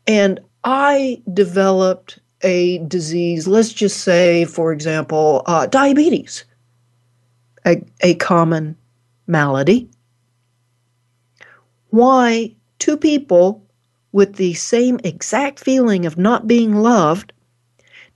And 0.07 0.39
I 0.63 1.21
developed 1.33 2.19
a 2.41 2.79
disease, 2.79 3.47
let's 3.47 3.73
just 3.73 4.01
say, 4.01 4.45
for 4.45 4.71
example, 4.71 5.41
uh, 5.45 5.67
diabetes, 5.67 6.45
a, 7.65 7.81
a 8.01 8.15
common 8.15 8.75
malady. 9.27 9.89
Why 11.89 12.55
two 12.79 12.97
people 12.97 13.63
with 14.11 14.35
the 14.35 14.53
same 14.53 14.99
exact 15.03 15.59
feeling 15.59 16.05
of 16.05 16.17
not 16.17 16.47
being 16.47 16.75
loved 16.75 17.33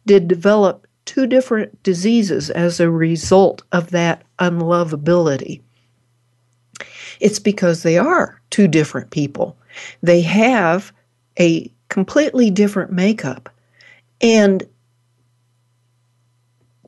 did 0.05 0.27
develop 0.27 0.87
two 1.05 1.25
different 1.25 1.81
diseases 1.83 2.49
as 2.49 2.79
a 2.79 2.91
result 2.91 3.63
of 3.71 3.91
that 3.91 4.23
unlovability? 4.39 5.61
It's 7.19 7.39
because 7.39 7.83
they 7.83 7.97
are 7.97 8.41
two 8.49 8.67
different 8.67 9.11
people. 9.11 9.57
They 10.01 10.21
have 10.21 10.91
a 11.39 11.71
completely 11.89 12.49
different 12.49 12.91
makeup. 12.91 13.49
And 14.21 14.63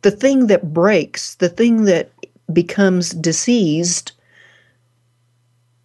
the 0.02 0.12
thing 0.12 0.48
that 0.48 0.74
breaks, 0.74 1.36
the 1.36 1.50
thing 1.50 1.86
that 1.86 2.12
becomes 2.52 3.12
diseased, 3.12 4.12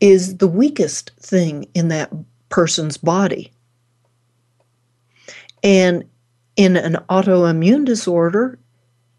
is 0.00 0.38
the 0.38 0.48
weakest 0.48 1.12
thing 1.20 1.66
in 1.74 1.88
that 1.88 2.12
person's 2.48 2.96
body. 2.96 3.52
And 5.62 6.04
in 6.56 6.76
an 6.76 6.96
autoimmune 7.08 7.84
disorder, 7.84 8.58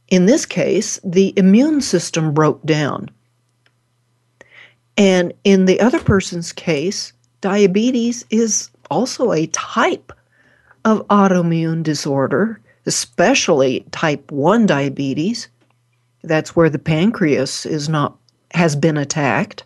in 0.10 0.26
this 0.26 0.46
case, 0.46 1.00
the 1.04 1.34
immune 1.38 1.82
system 1.82 2.34
broke 2.34 2.63
down. 2.63 3.10
And 4.98 5.32
in 5.44 5.66
the 5.66 5.80
other 5.80 6.00
person's 6.00 6.52
case, 6.52 7.14
diabetes 7.42 8.26
is 8.32 8.70
also 8.90 9.32
a 9.32 9.46
type 9.48 10.12
of 10.86 11.08
autoimmune 11.08 11.84
disorder, 11.84 12.60
especially 12.86 13.86
type 13.92 14.32
1 14.32 14.66
diabetes. 14.66 15.48
That's 16.24 16.56
where 16.56 16.70
the 16.70 16.80
pancreas 16.80 17.66
is 17.66 17.88
not 17.88 18.18
has 18.52 18.76
been 18.76 18.98
attacked. 18.98 19.64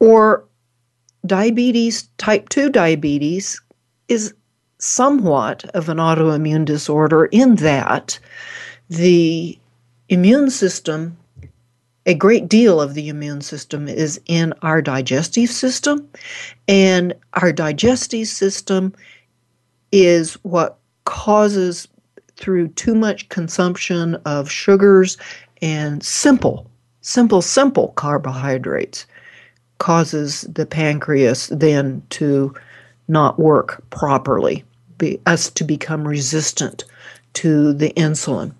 Or 0.00 0.44
diabetes, 1.24 2.08
type 2.18 2.48
2 2.48 2.70
diabetes 2.70 3.60
is 4.08 4.34
somewhat 4.78 5.64
of 5.74 5.88
an 5.88 5.98
autoimmune 5.98 6.64
disorder 6.64 7.26
in 7.26 7.56
that 7.56 8.18
the 8.88 9.58
immune 10.08 10.50
system 10.50 11.16
a 12.06 12.14
great 12.14 12.48
deal 12.48 12.80
of 12.80 12.94
the 12.94 13.08
immune 13.08 13.40
system 13.40 13.88
is 13.88 14.20
in 14.26 14.54
our 14.62 14.80
digestive 14.80 15.50
system, 15.50 16.08
and 16.68 17.12
our 17.34 17.52
digestive 17.52 18.28
system 18.28 18.94
is 19.92 20.34
what 20.44 20.78
causes, 21.04 21.88
through 22.36 22.68
too 22.68 22.94
much 22.94 23.28
consumption 23.28 24.14
of 24.24 24.50
sugars 24.50 25.16
and 25.62 26.02
simple, 26.02 26.70
simple, 27.00 27.42
simple 27.42 27.88
carbohydrates, 27.96 29.06
causes 29.78 30.42
the 30.42 30.66
pancreas 30.66 31.48
then 31.48 32.02
to 32.10 32.54
not 33.08 33.38
work 33.38 33.82
properly, 33.90 34.64
be, 34.98 35.20
us 35.26 35.50
to 35.50 35.64
become 35.64 36.06
resistant 36.06 36.84
to 37.34 37.72
the 37.72 37.90
insulin 37.90 38.52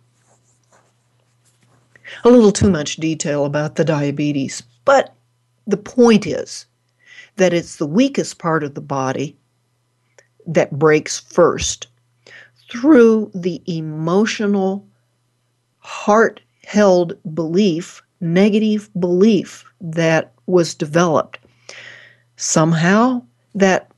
a 2.25 2.31
little 2.31 2.53
too 2.53 2.71
much 2.71 2.97
detail 2.97 3.45
about 3.45 3.77
the 3.77 3.85
diabetes, 3.85 4.63
but 4.85 5.15
the 5.67 5.77
point 5.77 6.27
is 6.27 6.67
that 7.37 7.53
it's 7.53 7.77
the 7.77 7.87
weakest 7.87 8.39
part 8.39 8.63
of 8.63 8.75
the 8.75 8.81
body 8.81 9.37
that 10.47 10.79
breaks 10.79 11.19
first 11.19 11.89
through 12.71 13.31
the 13.35 13.63
emotional, 13.67 14.87
heart 15.79 16.41
held 16.65 17.17
belief, 17.35 18.03
negative 18.21 18.91
belief 18.99 19.65
that 19.81 20.33
was 20.47 20.75
developed. 20.75 21.39
Somehow, 22.37 23.23
that 23.55 23.91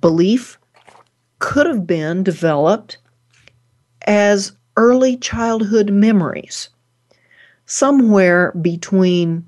belief 0.00 0.58
could 1.38 1.66
have 1.66 1.86
been 1.86 2.22
developed 2.22 2.98
as 4.06 4.52
early 4.76 5.16
childhood 5.16 5.90
memories 5.90 6.68
somewhere 7.70 8.50
between 8.60 9.46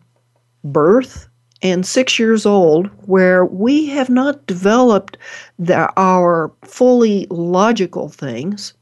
birth 0.62 1.28
and 1.60 1.84
six 1.84 2.20
years 2.20 2.46
old, 2.46 2.86
where 3.06 3.44
we 3.44 3.86
have 3.86 4.08
not 4.08 4.46
developed 4.46 5.18
the, 5.58 5.92
our 5.96 6.52
fully 6.64 7.26
logical 7.30 8.08
things, 8.08 8.74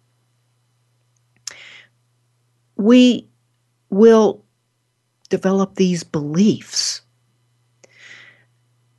we 2.77 3.27
will 3.89 4.45
develop 5.31 5.75
these 5.77 6.05
beliefs. 6.05 7.01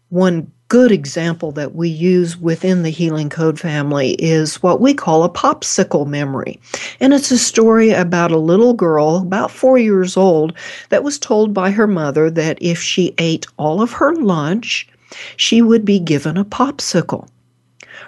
One 0.10 0.52
good 0.72 0.90
example 0.94 1.52
that 1.52 1.76
we 1.76 1.90
use 1.90 2.38
within 2.38 2.82
the 2.82 2.90
Healing 2.90 3.30
Code 3.30 3.60
family 3.60 4.12
is 4.14 4.64
what 4.64 4.80
we 4.80 4.94
call 4.94 5.26
a 5.26 5.30
popsicle 5.30 6.08
memory. 6.08 6.62
And 7.02 7.14
it's 7.14 7.30
a 7.30 7.38
story 7.38 7.92
about 7.92 8.32
a 8.32 8.38
little 8.38 8.74
girl, 8.74 9.18
about 9.18 9.52
four 9.52 9.78
years 9.78 10.16
old, 10.16 10.54
that 10.88 11.04
was 11.04 11.20
told 11.20 11.54
by 11.54 11.72
her 11.72 11.88
mother 11.88 12.32
that 12.32 12.58
if 12.62 12.82
she 12.82 13.14
ate 13.18 13.46
all 13.58 13.82
of 13.82 13.92
her 13.92 14.16
lunch, 14.16 14.88
she 15.36 15.62
would 15.62 15.84
be 15.84 16.00
given 16.00 16.38
a 16.38 16.46
popsicle. 16.46 17.28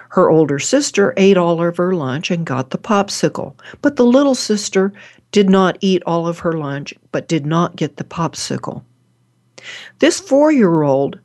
Her 0.08 0.30
older 0.30 0.58
sister 0.58 1.12
ate 1.18 1.36
all 1.36 1.62
of 1.62 1.76
her 1.76 1.94
lunch 1.94 2.30
and 2.30 2.46
got 2.46 2.70
the 2.70 2.78
popsicle, 2.78 3.52
but 3.82 3.96
the 3.96 4.06
little 4.06 4.34
sister 4.34 4.90
did 5.32 5.50
not 5.50 5.76
eat 5.82 6.02
all 6.06 6.26
of 6.26 6.38
her 6.38 6.54
lunch 6.54 6.94
but 7.12 7.28
did 7.28 7.44
not 7.44 7.76
get 7.76 7.98
the 7.98 8.04
popsicle. 8.04 8.82
This 9.98 10.18
four 10.18 10.50
year 10.50 10.82
old 10.82 11.20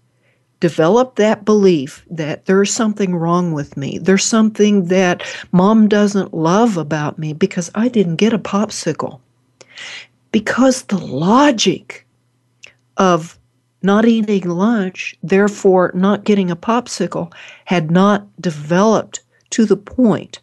develop 0.59 1.15
that 1.15 1.45
belief 1.45 2.05
that 2.09 2.45
there's 2.45 2.73
something 2.73 3.15
wrong 3.15 3.53
with 3.53 3.77
me. 3.77 3.97
There's 3.97 4.25
something 4.25 4.85
that 4.85 5.23
mom 5.51 5.87
doesn't 5.87 6.33
love 6.33 6.77
about 6.77 7.17
me 7.17 7.33
because 7.33 7.71
I 7.75 7.87
didn't 7.87 8.17
get 8.17 8.33
a 8.33 8.39
popsicle. 8.39 9.19
Because 10.31 10.83
the 10.83 10.97
logic 10.97 12.05
of 12.97 13.39
not 13.81 14.05
eating 14.05 14.49
lunch, 14.49 15.15
therefore 15.23 15.91
not 15.95 16.25
getting 16.25 16.51
a 16.51 16.55
popsicle, 16.55 17.33
had 17.65 17.89
not 17.89 18.27
developed 18.41 19.21
to 19.51 19.65
the 19.65 19.77
point. 19.77 20.39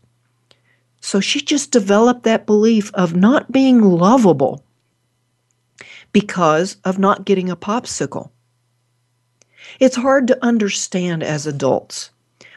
So 1.00 1.20
she 1.20 1.40
just 1.40 1.70
developed 1.70 2.24
that 2.24 2.46
belief 2.46 2.90
of 2.94 3.14
not 3.14 3.52
being 3.52 3.82
lovable 3.82 4.64
because 6.12 6.78
of 6.84 6.98
not 6.98 7.26
getting 7.26 7.50
a 7.50 7.56
popsicle. 7.56 8.30
It's 9.78 9.96
hard 9.96 10.26
to 10.28 10.44
understand 10.44 11.22
as 11.22 11.46
adults, 11.46 12.10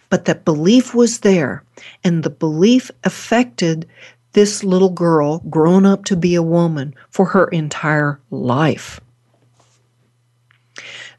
but 0.09 0.25
that 0.25 0.45
belief 0.45 0.93
was 0.95 1.19
there, 1.19 1.63
and 2.03 2.23
the 2.23 2.29
belief 2.29 2.89
affected 3.03 3.87
this 4.33 4.63
little 4.63 4.89
girl 4.89 5.39
grown 5.49 5.85
up 5.85 6.05
to 6.05 6.15
be 6.15 6.35
a 6.35 6.43
woman 6.43 6.95
for 7.09 7.25
her 7.25 7.47
entire 7.47 8.19
life. 8.29 8.99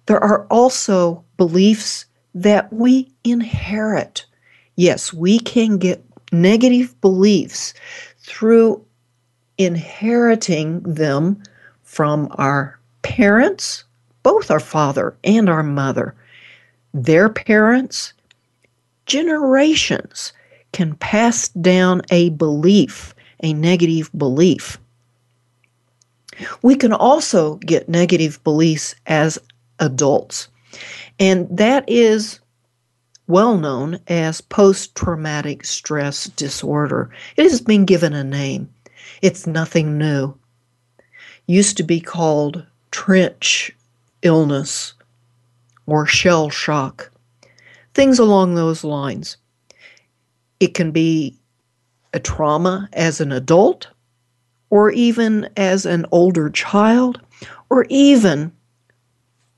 There 0.07 0.23
are 0.23 0.47
also 0.47 1.25
beliefs 1.37 2.07
that 2.35 2.73
we 2.73 3.13
inherit. 3.25 4.25
Yes, 4.77 5.13
we 5.13 5.39
can 5.39 5.79
get 5.79 6.05
negative 6.33 6.99
beliefs 7.01 7.75
through 8.19 8.85
inheriting 9.59 10.81
them 10.83 11.43
from 11.83 12.29
our 12.39 12.79
parents, 13.03 13.85
both 14.23 14.51
our 14.51 14.61
father 14.61 15.17
and 15.25 15.49
our 15.49 15.63
mother, 15.63 16.15
their 16.93 17.29
parents, 17.29 18.13
generations 19.07 20.33
can 20.73 20.95
pass 20.97 21.49
down 21.49 22.03
a 22.11 22.31
belief, 22.31 23.15
a 23.43 23.53
negative 23.53 24.11
belief. 24.17 24.79
We 26.63 26.75
can 26.75 26.93
also 26.93 27.57
get 27.57 27.89
negative 27.89 28.43
beliefs 28.45 28.95
as 29.07 29.39
adults, 29.79 30.49
and 31.19 31.47
that 31.51 31.85
is 31.89 32.41
well 33.27 33.59
known 33.59 34.01
as 34.09 34.41
post 34.41 34.95
traumatic 34.95 35.65
stress 35.65 36.25
disorder. 36.25 37.11
It 37.37 37.45
has 37.45 37.61
been 37.61 37.85
given 37.85 38.13
a 38.13 38.25
name. 38.25 38.69
It's 39.23 39.47
nothing 39.47 39.99
new. 39.99 40.35
Used 41.47 41.77
to 41.77 41.83
be 41.83 42.01
called 42.01 42.65
trench 42.91 43.73
illness 44.23 44.95
or 45.87 46.07
shell 46.07 46.51
shock, 46.51 47.11
things 47.95 48.19
along 48.19 48.55
those 48.55 48.85
lines. 48.85 49.37
It 50.61 50.75
can 50.75 50.91
be 50.91 51.39
a 52.13 52.21
trauma 52.21 52.89
as 52.93 53.21
an 53.21 53.33
adult, 53.33 53.89
or 54.71 54.91
even 54.91 55.49
as 55.57 55.87
an 55.87 56.07
older 56.13 56.51
child, 56.51 57.21
or 57.71 57.87
even 57.89 58.53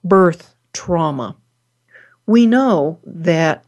birth 0.05 0.55
trauma. 0.73 1.37
We 2.27 2.47
know 2.47 2.99
that 3.05 3.65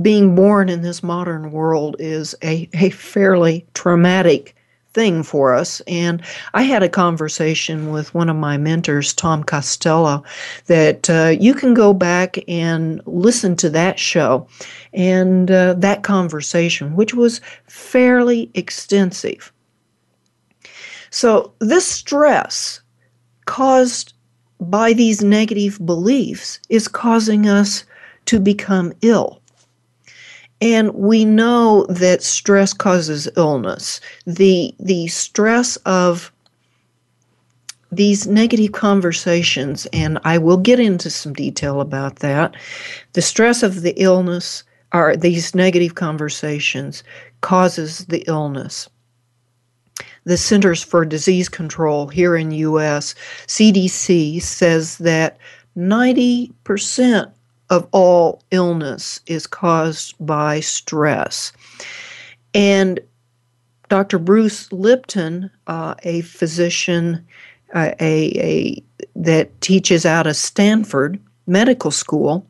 being 0.00 0.34
born 0.34 0.68
in 0.68 0.82
this 0.82 1.02
modern 1.02 1.50
world 1.50 1.96
is 1.98 2.34
a, 2.42 2.68
a 2.74 2.90
fairly 2.90 3.66
traumatic 3.74 4.54
thing 4.92 5.22
for 5.22 5.54
us. 5.54 5.80
And 5.86 6.22
I 6.54 6.62
had 6.62 6.82
a 6.82 6.88
conversation 6.88 7.90
with 7.90 8.14
one 8.14 8.28
of 8.28 8.36
my 8.36 8.56
mentors, 8.56 9.12
Tom 9.12 9.44
Costello, 9.44 10.24
that 10.66 11.08
uh, 11.10 11.36
you 11.38 11.54
can 11.54 11.74
go 11.74 11.92
back 11.92 12.38
and 12.48 13.00
listen 13.06 13.56
to 13.56 13.70
that 13.70 13.98
show 13.98 14.46
and 14.92 15.50
uh, 15.50 15.74
that 15.74 16.02
conversation, 16.02 16.96
which 16.96 17.14
was 17.14 17.40
fairly 17.66 18.50
extensive. 18.54 19.52
So, 21.10 21.52
this 21.60 21.86
stress 21.86 22.80
caused 23.46 24.12
by 24.60 24.92
these 24.92 25.22
negative 25.22 25.84
beliefs 25.84 26.60
is 26.68 26.88
causing 26.88 27.48
us 27.48 27.84
to 28.26 28.40
become 28.40 28.92
ill. 29.02 29.40
And 30.60 30.92
we 30.94 31.24
know 31.24 31.86
that 31.86 32.22
stress 32.22 32.72
causes 32.72 33.28
illness. 33.36 34.00
The, 34.26 34.74
the 34.80 35.06
stress 35.06 35.76
of 35.78 36.32
these 37.92 38.26
negative 38.26 38.72
conversations, 38.72 39.86
and 39.92 40.18
I 40.24 40.38
will 40.38 40.56
get 40.56 40.80
into 40.80 41.10
some 41.10 41.32
detail 41.32 41.80
about 41.80 42.16
that. 42.16 42.54
The 43.12 43.22
stress 43.22 43.62
of 43.62 43.82
the 43.82 43.94
illness 44.00 44.64
or 44.92 45.16
these 45.16 45.54
negative 45.54 45.94
conversations 45.94 47.04
causes 47.40 48.06
the 48.06 48.24
illness. 48.26 48.88
The 50.24 50.36
Centers 50.36 50.82
for 50.82 51.04
Disease 51.04 51.48
Control 51.48 52.08
here 52.08 52.36
in 52.36 52.50
US, 52.50 53.14
CDC 53.46 54.42
says 54.42 54.98
that 54.98 55.38
90% 55.76 57.32
of 57.70 57.86
all 57.92 58.42
illness 58.50 59.20
is 59.26 59.46
caused 59.46 60.14
by 60.24 60.60
stress. 60.60 61.52
And 62.54 63.00
Dr. 63.88 64.18
Bruce 64.18 64.70
Lipton, 64.72 65.50
uh, 65.66 65.94
a 66.02 66.22
physician 66.22 67.26
uh, 67.74 67.92
a, 68.00 68.32
a, 68.38 68.82
that 69.14 69.60
teaches 69.60 70.06
out 70.06 70.26
of 70.26 70.36
Stanford 70.36 71.20
Medical 71.46 71.90
School, 71.90 72.46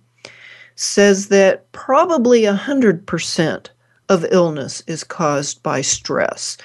says 0.76 1.28
that 1.28 1.70
probably 1.72 2.42
100% 2.42 3.68
of 4.09 4.24
illness 4.31 4.83
is 4.87 5.04
caused 5.04 5.62
by 5.62 5.81
stress 5.81 6.57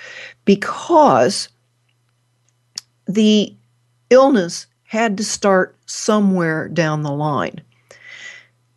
because 0.45 1.49
the 3.07 3.53
illness 4.09 4.67
had 4.83 5.17
to 5.17 5.23
start 5.23 5.75
somewhere 5.87 6.69
down 6.69 7.01
the 7.01 7.11
line 7.11 7.59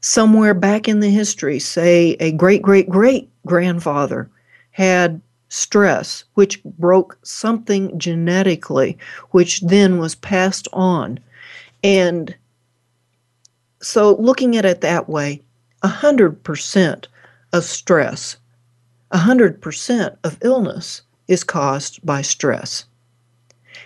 somewhere 0.07 0.55
back 0.55 0.87
in 0.87 1.01
the 1.01 1.11
history, 1.11 1.59
say 1.59 2.17
a 2.21 2.31
great 2.31 2.63
great 2.63 2.89
great 2.89 3.29
grandfather 3.45 4.31
had 4.71 5.21
stress, 5.49 6.23
which 6.35 6.63
broke 6.63 7.19
something 7.25 7.99
genetically, 7.99 8.97
which 9.33 9.61
then 9.63 9.99
was 9.99 10.15
passed 10.15 10.69
on. 10.73 11.19
And 11.83 12.33
so, 13.83 14.15
looking 14.15 14.57
at 14.57 14.65
it 14.65 14.81
that 14.83 15.09
way, 15.09 15.43
100% 15.83 17.07
of 17.53 17.65
stress, 17.65 18.37
100% 19.13 20.17
of 20.23 20.39
illness 20.41 21.03
is 21.27 21.43
caused 21.43 22.05
by 22.07 22.23
stress. 22.23 22.85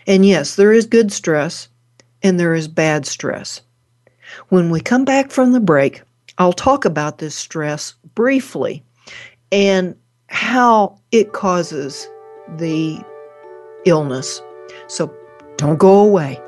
And 0.06 0.26
yes, 0.26 0.56
there 0.56 0.72
is 0.72 0.84
good 0.84 1.12
stress 1.12 1.68
and 2.22 2.38
there 2.38 2.54
is 2.54 2.68
bad 2.68 3.06
stress. 3.06 3.62
When 4.50 4.68
we 4.68 4.80
come 4.80 5.06
back 5.06 5.30
from 5.30 5.52
the 5.52 5.60
break, 5.60 6.02
I'll 6.40 6.54
talk 6.54 6.86
about 6.86 7.18
this 7.18 7.34
stress 7.34 7.92
briefly 8.14 8.82
and 9.52 9.94
how 10.28 10.98
it 11.12 11.34
causes 11.34 12.08
the 12.56 13.04
illness. 13.84 14.40
So 14.86 15.14
don't 15.58 15.76
go 15.76 16.00
away. 16.00 16.40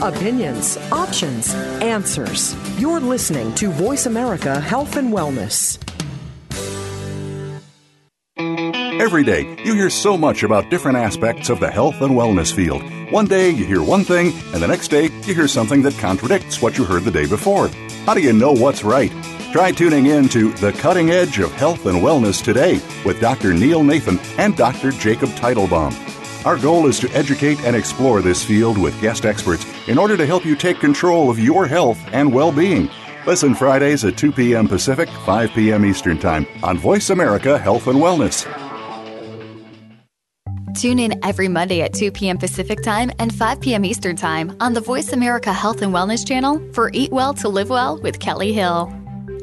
Opinions, 0.00 0.76
options, 0.92 1.52
answers. 1.82 2.54
You're 2.78 3.00
listening 3.00 3.52
to 3.56 3.72
Voice 3.72 4.06
America 4.06 4.60
Health 4.60 4.94
and 4.94 5.12
Wellness. 5.12 5.78
Every 9.00 9.24
day, 9.24 9.56
you 9.64 9.72
hear 9.72 9.88
so 9.88 10.18
much 10.18 10.42
about 10.42 10.68
different 10.68 10.98
aspects 10.98 11.48
of 11.48 11.58
the 11.58 11.70
health 11.70 12.02
and 12.02 12.10
wellness 12.10 12.54
field. 12.54 12.82
One 13.10 13.24
day 13.24 13.48
you 13.48 13.64
hear 13.64 13.82
one 13.82 14.04
thing, 14.04 14.26
and 14.52 14.62
the 14.62 14.68
next 14.68 14.88
day 14.88 15.04
you 15.24 15.34
hear 15.34 15.48
something 15.48 15.80
that 15.84 15.96
contradicts 15.96 16.60
what 16.60 16.76
you 16.76 16.84
heard 16.84 17.04
the 17.04 17.10
day 17.10 17.26
before. 17.26 17.68
How 18.04 18.12
do 18.12 18.20
you 18.20 18.34
know 18.34 18.52
what's 18.52 18.84
right? 18.84 19.10
Try 19.52 19.72
tuning 19.72 20.04
in 20.04 20.28
to 20.28 20.52
The 20.52 20.72
Cutting 20.72 21.08
Edge 21.08 21.38
of 21.38 21.50
Health 21.52 21.86
and 21.86 22.02
Wellness 22.02 22.44
today 22.44 22.74
with 23.02 23.22
Dr. 23.22 23.54
Neil 23.54 23.82
Nathan 23.82 24.18
and 24.36 24.54
Dr. 24.54 24.90
Jacob 24.90 25.30
Teitelbaum. 25.30 25.94
Our 26.44 26.58
goal 26.58 26.86
is 26.86 27.00
to 27.00 27.10
educate 27.12 27.58
and 27.60 27.74
explore 27.74 28.20
this 28.20 28.44
field 28.44 28.76
with 28.76 29.00
guest 29.00 29.24
experts 29.24 29.64
in 29.88 29.96
order 29.96 30.18
to 30.18 30.26
help 30.26 30.44
you 30.44 30.54
take 30.54 30.78
control 30.78 31.30
of 31.30 31.38
your 31.38 31.66
health 31.66 31.98
and 32.12 32.34
well 32.34 32.52
being. 32.52 32.90
Listen 33.26 33.54
Fridays 33.54 34.04
at 34.04 34.18
2 34.18 34.32
p.m. 34.32 34.68
Pacific, 34.68 35.08
5 35.08 35.52
p.m. 35.52 35.86
Eastern 35.86 36.18
Time 36.18 36.46
on 36.62 36.76
Voice 36.76 37.08
America 37.08 37.56
Health 37.56 37.86
and 37.86 37.98
Wellness. 37.98 38.69
Tune 40.74 40.98
in 40.98 41.18
every 41.24 41.48
Monday 41.48 41.82
at 41.82 41.92
2 41.92 42.12
p.m. 42.12 42.38
Pacific 42.38 42.82
Time 42.82 43.10
and 43.18 43.34
5 43.34 43.60
p.m. 43.60 43.84
Eastern 43.84 44.14
Time 44.14 44.56
on 44.60 44.72
the 44.72 44.80
Voice 44.80 45.12
America 45.12 45.52
Health 45.52 45.82
and 45.82 45.92
Wellness 45.92 46.26
channel 46.26 46.62
for 46.72 46.90
Eat 46.94 47.10
Well 47.10 47.34
to 47.34 47.48
Live 47.48 47.70
Well 47.70 47.98
with 47.98 48.20
Kelly 48.20 48.52
Hill. 48.52 48.92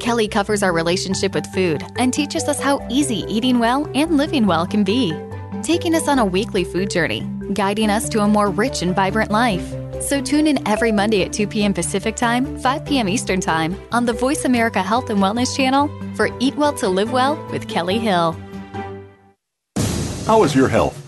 Kelly 0.00 0.26
covers 0.26 0.62
our 0.62 0.72
relationship 0.72 1.34
with 1.34 1.46
food 1.52 1.84
and 1.96 2.14
teaches 2.14 2.44
us 2.44 2.60
how 2.60 2.86
easy 2.88 3.24
eating 3.28 3.58
well 3.58 3.90
and 3.94 4.16
living 4.16 4.46
well 4.46 4.66
can 4.66 4.84
be, 4.84 5.12
taking 5.62 5.94
us 5.94 6.08
on 6.08 6.18
a 6.18 6.24
weekly 6.24 6.64
food 6.64 6.88
journey, 6.88 7.20
guiding 7.52 7.90
us 7.90 8.08
to 8.08 8.20
a 8.20 8.28
more 8.28 8.50
rich 8.50 8.80
and 8.80 8.94
vibrant 8.94 9.30
life. 9.30 9.74
So 10.00 10.22
tune 10.22 10.46
in 10.46 10.66
every 10.66 10.92
Monday 10.92 11.24
at 11.24 11.32
2 11.32 11.46
p.m. 11.46 11.74
Pacific 11.74 12.16
Time, 12.16 12.58
5 12.58 12.86
p.m. 12.86 13.08
Eastern 13.08 13.40
Time 13.40 13.76
on 13.92 14.06
the 14.06 14.12
Voice 14.12 14.44
America 14.44 14.82
Health 14.82 15.10
and 15.10 15.18
Wellness 15.18 15.54
channel 15.54 15.90
for 16.14 16.30
Eat 16.40 16.54
Well 16.54 16.72
to 16.74 16.88
Live 16.88 17.12
Well 17.12 17.36
with 17.50 17.68
Kelly 17.68 17.98
Hill. 17.98 18.34
How 20.26 20.42
is 20.44 20.54
your 20.54 20.68
health? 20.68 21.07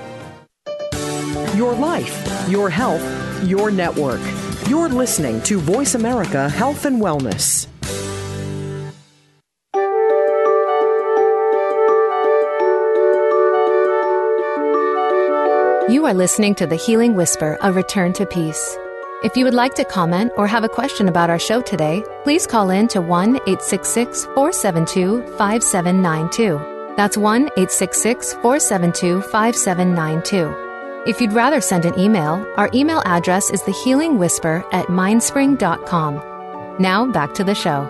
Your 1.61 1.75
life, 1.75 2.49
your 2.49 2.71
health, 2.71 3.03
your 3.47 3.69
network. 3.69 4.19
You're 4.67 4.89
listening 4.89 5.43
to 5.43 5.59
Voice 5.59 5.93
America 5.93 6.49
Health 6.49 6.85
and 6.85 6.99
Wellness. 6.99 7.67
You 15.87 16.07
are 16.07 16.15
listening 16.15 16.55
to 16.55 16.65
The 16.65 16.81
Healing 16.83 17.15
Whisper, 17.15 17.59
a 17.61 17.71
return 17.71 18.13
to 18.13 18.25
peace. 18.25 18.75
If 19.23 19.37
you 19.37 19.45
would 19.45 19.53
like 19.53 19.75
to 19.75 19.85
comment 19.85 20.31
or 20.37 20.47
have 20.47 20.63
a 20.63 20.67
question 20.67 21.09
about 21.09 21.29
our 21.29 21.37
show 21.37 21.61
today, 21.61 22.03
please 22.23 22.47
call 22.47 22.71
in 22.71 22.87
to 22.87 23.01
1 23.01 23.35
866 23.35 24.25
472 24.33 25.21
5792. 25.37 26.95
That's 26.97 27.17
1 27.19 27.43
866 27.55 28.33
472 28.41 29.21
5792. 29.21 30.70
If 31.07 31.19
you'd 31.19 31.33
rather 31.33 31.61
send 31.61 31.85
an 31.85 31.97
email, 31.97 32.45
our 32.57 32.69
email 32.75 33.01
address 33.05 33.49
is 33.49 33.63
thehealingwhisper 33.63 34.63
at 34.71 34.85
mindspring.com. 34.85 36.77
Now 36.79 37.07
back 37.11 37.33
to 37.33 37.43
the 37.43 37.55
show. 37.55 37.87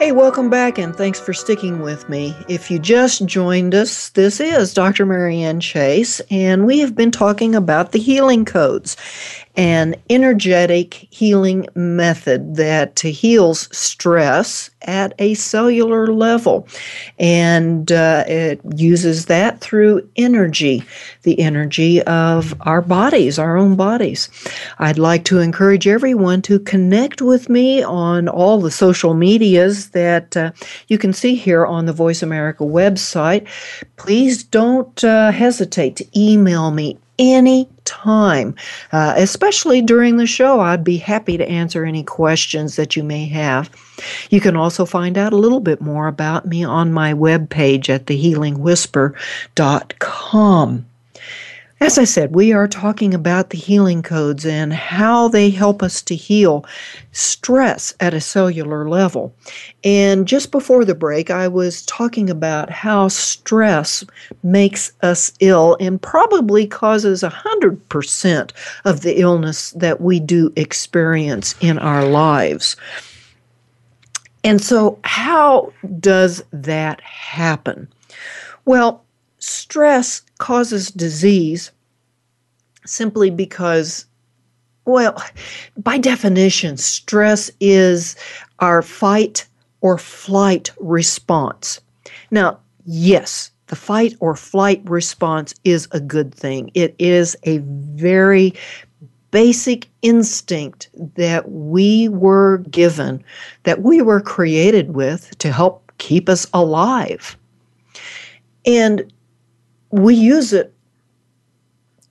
Hey, 0.00 0.10
welcome 0.10 0.50
back 0.50 0.76
and 0.76 0.94
thanks 0.94 1.20
for 1.20 1.32
sticking 1.32 1.82
with 1.82 2.08
me. 2.08 2.36
If 2.48 2.68
you 2.68 2.80
just 2.80 3.24
joined 3.26 3.76
us, 3.76 4.08
this 4.08 4.40
is 4.40 4.74
Dr. 4.74 5.06
Marianne 5.06 5.60
Chase, 5.60 6.20
and 6.32 6.66
we 6.66 6.80
have 6.80 6.96
been 6.96 7.12
talking 7.12 7.54
about 7.54 7.92
the 7.92 8.00
healing 8.00 8.44
codes 8.44 8.96
an 9.56 9.94
energetic 10.10 10.94
healing 11.10 11.66
method 11.74 12.56
that 12.56 12.98
heals 12.98 13.68
stress 13.76 14.70
at 14.82 15.14
a 15.18 15.34
cellular 15.34 16.08
level. 16.08 16.66
And 17.18 17.90
uh, 17.92 18.24
it 18.26 18.60
uses 18.76 19.26
that 19.26 19.60
through 19.60 20.08
energy, 20.16 20.82
the 21.22 21.38
energy 21.40 22.02
of 22.02 22.54
our 22.62 22.82
bodies, 22.82 23.38
our 23.38 23.56
own 23.56 23.76
bodies. 23.76 24.28
I'd 24.78 24.98
like 24.98 25.24
to 25.26 25.38
encourage 25.38 25.86
everyone 25.86 26.42
to 26.42 26.58
connect 26.58 27.22
with 27.22 27.48
me 27.48 27.82
on 27.82 28.28
all 28.28 28.60
the 28.60 28.70
social 28.70 29.14
medias 29.14 29.90
that 29.90 30.36
uh, 30.36 30.50
you 30.88 30.98
can 30.98 31.12
see 31.12 31.36
here 31.36 31.64
on 31.64 31.86
the 31.86 31.92
Voice 31.92 32.22
America 32.22 32.64
website. 32.64 33.46
Please 33.96 34.42
don't 34.42 35.02
uh, 35.04 35.30
hesitate 35.30 35.96
to 35.96 36.20
email 36.20 36.70
me 36.70 36.98
any 37.18 37.68
time, 37.84 38.54
uh, 38.92 39.14
especially 39.16 39.82
during 39.82 40.16
the 40.16 40.26
show. 40.26 40.60
I'd 40.60 40.84
be 40.84 40.96
happy 40.96 41.36
to 41.36 41.46
answer 41.48 41.84
any 41.84 42.02
questions 42.02 42.76
that 42.76 42.96
you 42.96 43.02
may 43.02 43.26
have. 43.26 43.70
You 44.30 44.40
can 44.40 44.56
also 44.56 44.84
find 44.84 45.18
out 45.18 45.32
a 45.32 45.38
little 45.38 45.60
bit 45.60 45.80
more 45.80 46.08
about 46.08 46.46
me 46.46 46.64
on 46.64 46.92
my 46.92 47.14
webpage 47.14 47.88
at 47.88 48.06
thehealingwhisper.com. 48.06 50.86
As 51.84 51.98
I 51.98 52.04
said, 52.04 52.34
we 52.34 52.50
are 52.54 52.66
talking 52.66 53.12
about 53.12 53.50
the 53.50 53.58
healing 53.58 54.02
codes 54.02 54.46
and 54.46 54.72
how 54.72 55.28
they 55.28 55.50
help 55.50 55.82
us 55.82 56.00
to 56.04 56.16
heal 56.16 56.64
stress 57.12 57.92
at 58.00 58.14
a 58.14 58.22
cellular 58.22 58.88
level. 58.88 59.34
And 59.84 60.26
just 60.26 60.50
before 60.50 60.86
the 60.86 60.94
break, 60.94 61.30
I 61.30 61.46
was 61.46 61.84
talking 61.84 62.30
about 62.30 62.70
how 62.70 63.08
stress 63.08 64.02
makes 64.42 64.92
us 65.02 65.34
ill 65.40 65.76
and 65.78 66.00
probably 66.00 66.66
causes 66.66 67.22
100% 67.22 68.50
of 68.86 69.02
the 69.02 69.20
illness 69.20 69.72
that 69.72 70.00
we 70.00 70.20
do 70.20 70.54
experience 70.56 71.54
in 71.60 71.78
our 71.78 72.06
lives. 72.06 72.76
And 74.42 74.64
so, 74.64 74.98
how 75.04 75.70
does 76.00 76.42
that 76.50 77.02
happen? 77.02 77.88
Well, 78.64 79.03
stress 79.44 80.22
causes 80.38 80.90
disease 80.90 81.70
simply 82.86 83.30
because, 83.30 84.06
well, 84.86 85.22
by 85.76 85.98
definition, 85.98 86.76
stress 86.76 87.50
is 87.60 88.16
our 88.60 88.80
fight 88.80 89.46
or 89.82 89.98
flight 89.98 90.70
response. 90.80 91.80
Now, 92.30 92.58
yes, 92.86 93.50
the 93.66 93.76
fight 93.76 94.16
or 94.20 94.34
flight 94.34 94.82
response 94.86 95.54
is 95.64 95.88
a 95.92 96.00
good 96.00 96.34
thing. 96.34 96.70
It 96.74 96.94
is 96.98 97.36
a 97.42 97.58
very 97.58 98.54
basic 99.30 99.88
instinct 100.02 100.88
that 101.16 101.50
we 101.50 102.08
were 102.08 102.58
given, 102.70 103.22
that 103.64 103.82
we 103.82 104.00
were 104.00 104.20
created 104.20 104.94
with 104.94 105.36
to 105.38 105.52
help 105.52 105.92
keep 105.98 106.28
us 106.28 106.46
alive. 106.54 107.36
And 108.66 109.12
we 109.94 110.12
use 110.12 110.52
it 110.52 110.74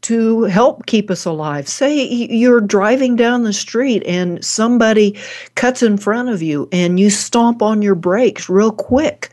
to 0.03 0.43
help 0.43 0.85
keep 0.85 1.11
us 1.11 1.25
alive. 1.25 1.67
Say 1.67 2.01
you're 2.05 2.61
driving 2.61 3.17
down 3.17 3.43
the 3.43 3.51
street 3.51 4.03
and 4.05 4.43
somebody 4.43 5.19
cuts 5.55 5.83
in 5.83 5.97
front 5.97 6.29
of 6.29 6.41
you 6.41 6.69
and 6.71 6.97
you 6.97 7.09
stomp 7.09 7.61
on 7.61 7.81
your 7.81 7.95
brakes 7.95 8.47
real 8.47 8.71
quick. 8.71 9.31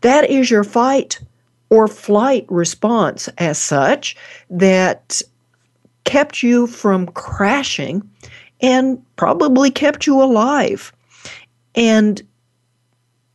That 0.00 0.28
is 0.28 0.50
your 0.50 0.64
fight 0.64 1.20
or 1.70 1.86
flight 1.86 2.44
response, 2.48 3.28
as 3.38 3.56
such, 3.56 4.16
that 4.50 5.22
kept 6.02 6.42
you 6.42 6.66
from 6.66 7.06
crashing 7.06 8.08
and 8.60 9.00
probably 9.14 9.70
kept 9.70 10.08
you 10.08 10.20
alive. 10.20 10.92
And 11.76 12.20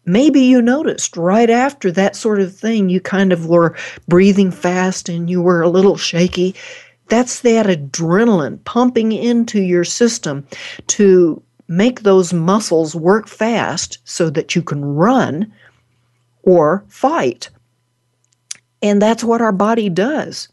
maybe 0.05 0.41
you 0.41 0.61
noticed 0.61 1.17
right 1.17 1.49
after 1.49 1.91
that 1.91 2.15
sort 2.15 2.39
of 2.39 2.55
thing, 2.55 2.89
you 2.89 2.99
kind 2.99 3.31
of 3.31 3.47
were 3.47 3.75
breathing 4.07 4.51
fast 4.51 5.09
and 5.09 5.29
you 5.29 5.41
were 5.41 5.61
a 5.61 5.69
little 5.69 5.97
shaky. 5.97 6.55
That's 7.07 7.41
that 7.41 7.65
adrenaline 7.65 8.63
pumping 8.63 9.11
into 9.11 9.61
your 9.61 9.83
system 9.83 10.47
to 10.87 11.41
make 11.67 12.01
those 12.01 12.33
muscles 12.33 12.95
work 12.95 13.27
fast 13.27 13.99
so 14.03 14.29
that 14.29 14.55
you 14.55 14.61
can 14.61 14.83
run 14.83 15.51
or 16.43 16.83
fight. 16.87 17.49
And 18.81 19.01
that's 19.01 19.23
what 19.23 19.41
our 19.41 19.51
body 19.51 19.89
does. 19.89 20.49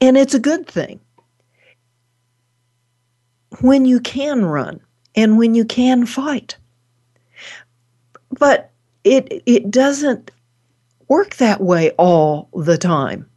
And 0.00 0.16
it's 0.16 0.34
a 0.34 0.40
good 0.40 0.66
thing. 0.66 1.00
When 3.60 3.84
you 3.84 4.00
can 4.00 4.44
run 4.44 4.80
and 5.14 5.38
when 5.38 5.54
you 5.54 5.64
can 5.64 6.06
fight. 6.06 6.56
But 8.42 8.72
it 9.04 9.44
it 9.46 9.70
doesn't 9.70 10.32
work 11.06 11.36
that 11.36 11.60
way 11.60 11.92
all 11.92 12.48
the 12.52 12.76
time. 12.76 13.30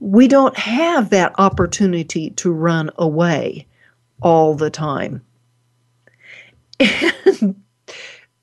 We 0.00 0.26
don't 0.26 0.58
have 0.58 1.10
that 1.10 1.32
opportunity 1.38 2.30
to 2.30 2.50
run 2.50 2.90
away 2.98 3.68
all 4.20 4.56
the 4.56 4.68
time. 4.68 5.22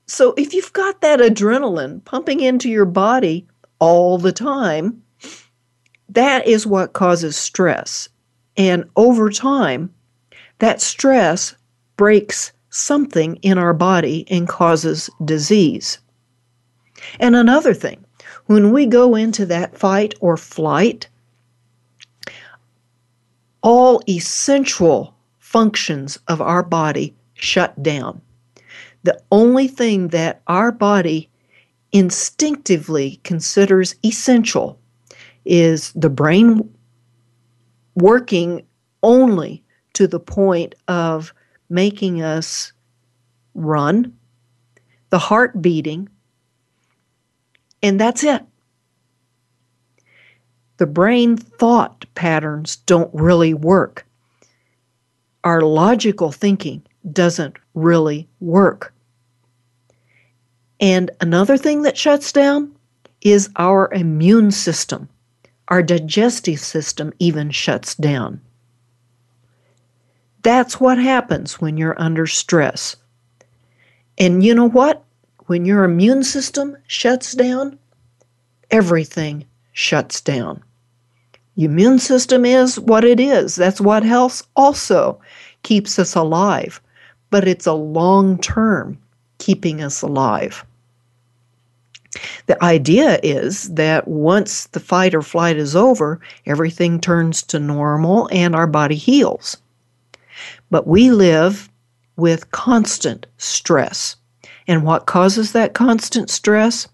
so 0.06 0.32
if 0.38 0.54
you've 0.54 0.72
got 0.72 1.02
that 1.02 1.20
adrenaline 1.20 2.02
pumping 2.06 2.40
into 2.40 2.70
your 2.70 2.86
body 2.86 3.46
all 3.78 4.16
the 4.16 4.32
time, 4.32 5.02
that 6.08 6.46
is 6.46 6.66
what 6.66 6.94
causes 6.94 7.36
stress. 7.36 8.08
And 8.56 8.88
over 8.96 9.28
time, 9.28 9.92
that 10.60 10.80
stress 10.80 11.54
breaks 11.98 12.52
something 12.76 13.36
in 13.36 13.58
our 13.58 13.74
body 13.74 14.26
and 14.30 14.48
causes 14.48 15.10
disease. 15.24 15.98
And 17.20 17.34
another 17.34 17.74
thing, 17.74 18.04
when 18.46 18.72
we 18.72 18.86
go 18.86 19.14
into 19.14 19.46
that 19.46 19.76
fight 19.76 20.14
or 20.20 20.36
flight, 20.36 21.08
all 23.62 24.00
essential 24.08 25.14
functions 25.38 26.18
of 26.28 26.40
our 26.40 26.62
body 26.62 27.14
shut 27.34 27.82
down. 27.82 28.20
The 29.02 29.20
only 29.30 29.68
thing 29.68 30.08
that 30.08 30.42
our 30.46 30.72
body 30.72 31.28
instinctively 31.92 33.20
considers 33.24 33.94
essential 34.04 34.78
is 35.44 35.92
the 35.92 36.10
brain 36.10 36.68
working 37.94 38.66
only 39.02 39.62
to 39.94 40.06
the 40.06 40.20
point 40.20 40.74
of 40.88 41.32
making 41.68 42.22
us 42.22 42.72
run, 43.54 44.16
the 45.10 45.18
heart 45.18 45.60
beating, 45.60 46.08
and 47.82 48.00
that's 48.00 48.24
it. 48.24 48.42
The 50.78 50.86
brain 50.86 51.36
thought 51.36 52.04
patterns 52.14 52.76
don't 52.76 53.12
really 53.14 53.54
work. 53.54 54.06
Our 55.44 55.60
logical 55.62 56.32
thinking 56.32 56.82
doesn't 57.12 57.56
really 57.74 58.28
work. 58.40 58.92
And 60.80 61.10
another 61.20 61.56
thing 61.56 61.82
that 61.82 61.96
shuts 61.96 62.32
down 62.32 62.74
is 63.22 63.48
our 63.56 63.92
immune 63.94 64.50
system. 64.50 65.08
Our 65.68 65.82
digestive 65.82 66.60
system 66.60 67.12
even 67.18 67.50
shuts 67.50 67.94
down. 67.94 68.40
That's 70.46 70.78
what 70.78 70.96
happens 70.96 71.60
when 71.60 71.76
you're 71.76 72.00
under 72.00 72.24
stress. 72.28 72.94
And 74.16 74.44
you 74.44 74.54
know 74.54 74.68
what? 74.68 75.02
When 75.46 75.64
your 75.64 75.82
immune 75.82 76.22
system 76.22 76.76
shuts 76.86 77.32
down, 77.32 77.80
everything 78.70 79.44
shuts 79.72 80.20
down. 80.20 80.62
Your 81.56 81.72
immune 81.72 81.98
system 81.98 82.44
is 82.44 82.78
what 82.78 83.04
it 83.04 83.18
is. 83.18 83.56
That's 83.56 83.80
what 83.80 84.04
health 84.04 84.46
also 84.54 85.20
keeps 85.64 85.98
us 85.98 86.14
alive, 86.14 86.80
but 87.30 87.48
it's 87.48 87.66
a 87.66 87.72
long 87.72 88.38
term 88.38 88.98
keeping 89.38 89.82
us 89.82 90.00
alive. 90.00 90.64
The 92.46 92.62
idea 92.62 93.18
is 93.24 93.74
that 93.74 94.06
once 94.06 94.68
the 94.68 94.78
fight 94.78 95.12
or 95.12 95.22
flight 95.22 95.56
is 95.56 95.74
over, 95.74 96.20
everything 96.46 97.00
turns 97.00 97.42
to 97.42 97.58
normal 97.58 98.28
and 98.30 98.54
our 98.54 98.68
body 98.68 98.94
heals. 98.94 99.56
But 100.70 100.86
we 100.86 101.10
live 101.10 101.68
with 102.16 102.50
constant 102.50 103.26
stress. 103.38 104.16
And 104.68 104.84
what 104.84 105.06
causes 105.06 105.52
that 105.52 105.74
constant 105.74 106.30
stress? 106.30 106.88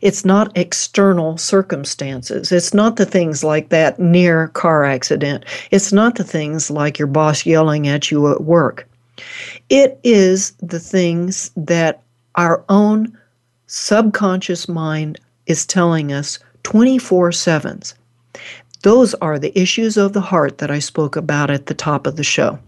It's 0.00 0.24
not 0.24 0.56
external 0.56 1.36
circumstances. 1.36 2.52
It's 2.52 2.72
not 2.72 2.96
the 2.96 3.06
things 3.06 3.44
like 3.44 3.68
that 3.68 3.98
near 3.98 4.48
car 4.48 4.84
accident. 4.84 5.44
It's 5.70 5.92
not 5.92 6.14
the 6.14 6.24
things 6.24 6.70
like 6.70 6.98
your 6.98 7.08
boss 7.08 7.44
yelling 7.44 7.86
at 7.86 8.10
you 8.10 8.30
at 8.30 8.42
work. 8.42 8.88
It 9.68 9.98
is 10.02 10.52
the 10.62 10.80
things 10.80 11.50
that 11.56 12.02
our 12.34 12.64
own 12.68 13.16
subconscious 13.66 14.68
mind 14.68 15.20
is 15.46 15.66
telling 15.66 16.12
us 16.12 16.38
24 16.62 17.32
7. 17.32 17.82
Those 18.82 19.14
are 19.14 19.38
the 19.38 19.58
issues 19.58 19.96
of 19.96 20.12
the 20.12 20.20
heart 20.20 20.58
that 20.58 20.70
I 20.70 20.78
spoke 20.78 21.16
about 21.16 21.50
at 21.50 21.66
the 21.66 21.74
top 21.74 22.06
of 22.06 22.16
the 22.16 22.24
show. 22.24 22.58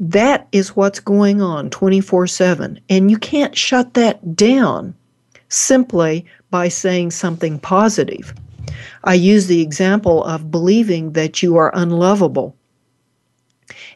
That 0.00 0.48
is 0.52 0.76
what's 0.76 1.00
going 1.00 1.40
on 1.40 1.70
24 1.70 2.26
7. 2.26 2.80
And 2.88 3.10
you 3.10 3.18
can't 3.18 3.56
shut 3.56 3.94
that 3.94 4.34
down 4.34 4.94
simply 5.48 6.26
by 6.50 6.68
saying 6.68 7.12
something 7.12 7.58
positive. 7.58 8.34
I 9.04 9.14
use 9.14 9.46
the 9.46 9.60
example 9.60 10.24
of 10.24 10.50
believing 10.50 11.12
that 11.12 11.42
you 11.42 11.56
are 11.56 11.70
unlovable. 11.74 12.56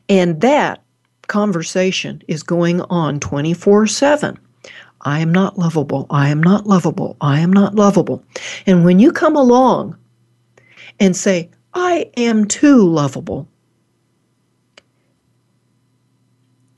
And 0.08 0.40
that 0.40 0.82
conversation 1.26 2.22
is 2.28 2.42
going 2.42 2.80
on 2.82 3.20
24 3.20 3.86
7. 3.86 4.38
I 5.02 5.20
am 5.20 5.32
not 5.32 5.58
lovable. 5.58 6.06
I 6.10 6.28
am 6.28 6.42
not 6.42 6.66
lovable. 6.66 7.16
I 7.20 7.40
am 7.40 7.52
not 7.52 7.74
lovable. 7.74 8.22
And 8.66 8.84
when 8.84 8.98
you 8.98 9.12
come 9.12 9.36
along 9.36 9.96
and 10.98 11.16
say, 11.16 11.50
I 11.74 12.10
am 12.16 12.46
too 12.46 12.82
lovable, 12.82 13.48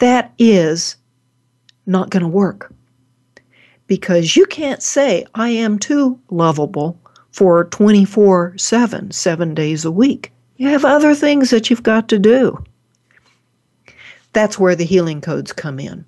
that 0.01 0.33
is 0.39 0.97
not 1.87 2.11
going 2.11 2.23
to 2.23 2.29
work. 2.29 2.73
Because 3.87 4.37
you 4.37 4.47
can't 4.47 4.83
say, 4.83 5.25
I 5.35 5.49
am 5.49 5.79
too 5.79 6.19
lovable 6.31 6.99
for 7.33 7.65
24 7.65 8.59
7, 8.59 9.11
seven 9.11 9.55
days 9.55 9.85
a 9.85 9.91
week. 9.91 10.33
You 10.57 10.69
have 10.69 10.85
other 10.85 11.15
things 11.15 11.51
that 11.51 11.71
you've 11.71 11.83
got 11.83 12.09
to 12.09 12.19
do. 12.19 12.63
That's 14.33 14.59
where 14.59 14.77
the 14.77 14.85
healing 14.85 15.21
codes 15.21 15.53
come 15.53 15.81
in. 15.81 16.05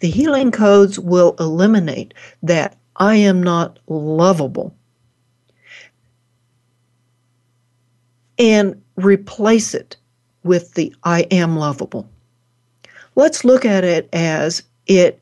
The 0.00 0.10
healing 0.10 0.50
codes 0.50 0.98
will 0.98 1.34
eliminate 1.38 2.14
that 2.42 2.76
I 2.96 3.16
am 3.16 3.42
not 3.42 3.78
lovable 3.88 4.74
and 8.38 8.80
replace 8.96 9.74
it 9.74 9.96
with 10.42 10.74
the 10.74 10.94
I 11.04 11.22
am 11.30 11.56
lovable. 11.56 12.08
Let's 13.16 13.44
look 13.44 13.64
at 13.64 13.82
it 13.82 14.08
as 14.12 14.62
it 14.86 15.20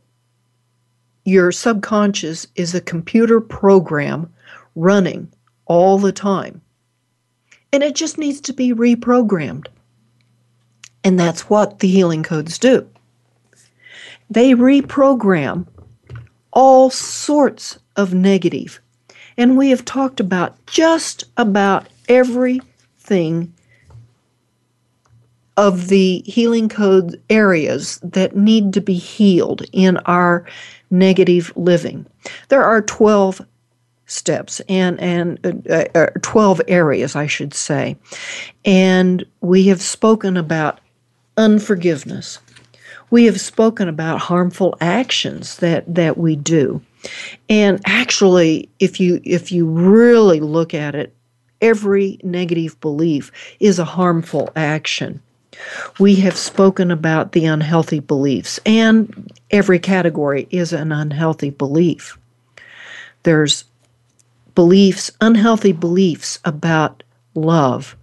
your 1.25 1.51
subconscious 1.53 2.47
is 2.55 2.75
a 2.75 2.81
computer 2.81 3.41
program 3.41 4.31
running 4.75 5.33
all 5.65 5.99
the 5.99 6.13
time. 6.13 6.61
And 7.73 7.83
it 7.83 7.95
just 7.95 8.19
needs 8.19 8.41
to 8.43 8.53
be 8.53 8.75
reprogrammed. 8.75 9.67
And 11.03 11.19
that's 11.19 11.49
what 11.49 11.79
the 11.79 11.89
healing 11.89 12.23
codes 12.23 12.59
do 12.59 12.89
they 14.31 14.53
reprogram 14.53 15.67
all 16.51 16.91
sorts 16.91 17.79
of 17.97 18.15
negative. 18.15 18.81
And 19.37 19.57
we 19.57 19.71
have 19.71 19.85
talked 19.85 20.19
about 20.19 20.65
just 20.67 21.25
about 21.37 21.89
everything 22.09 23.53
of 25.57 25.89
the 25.89 26.23
healing 26.27 26.69
code 26.69 27.21
areas 27.31 27.99
that 28.03 28.37
need 28.37 28.73
to 28.73 28.81
be 28.81 28.95
healed 28.95 29.63
in 29.73 29.99
our 29.99 30.45
negative 30.91 31.53
living. 31.57 32.07
There 32.49 32.65
are 32.65 32.83
12 32.83 33.41
steps 34.07 34.61
and 34.69 35.01
and 35.01 35.67
uh, 35.71 35.85
uh, 35.95 36.07
12 36.21 36.61
areas 36.69 37.17
I 37.17 37.27
should 37.27 37.55
say. 37.55 37.97
And 38.65 39.25
we 39.41 39.67
have 39.69 39.81
spoken 39.81 40.37
about 40.37 40.81
unforgiveness 41.37 42.39
we 43.15 43.27
have 43.27 43.41
spoken 43.41 43.89
about 43.89 44.19
harmful 44.19 44.77
actions 44.81 45.59
that, 45.59 45.85
that 45.95 46.19
we 46.19 46.35
do. 46.35 46.83
And 47.49 47.81
actually, 47.87 48.69
if 48.81 48.99
you 48.99 49.21
if 49.25 49.53
you 49.53 49.67
really 49.67 50.41
look 50.41 50.75
at 50.75 50.97
it, 50.97 51.15
every 51.61 52.19
negative 52.25 52.81
belief 52.81 53.31
is 53.61 53.79
a 53.79 53.85
harmful 53.85 54.51
action. 54.57 55.23
We 55.99 56.17
have 56.17 56.37
spoken 56.37 56.91
about 56.91 57.33
the 57.33 57.45
unhealthy 57.45 58.01
beliefs, 58.01 58.59
and 58.65 59.33
every 59.51 59.79
category 59.79 60.47
is 60.51 60.73
an 60.73 60.93
unhealthy 60.93 61.51
belief. 61.51 62.19
There's 63.23 63.65
beliefs, 64.55 65.11
unhealthy 65.21 65.73
beliefs 65.73 66.39
about 66.45 67.03
love, 67.35 67.97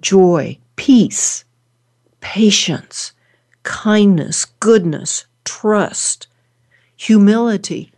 joy, 0.00 0.58
peace, 0.76 1.44
patience, 2.20 3.12
kindness, 3.62 4.46
goodness, 4.60 5.26
trust, 5.44 6.26
humility. 6.96 7.92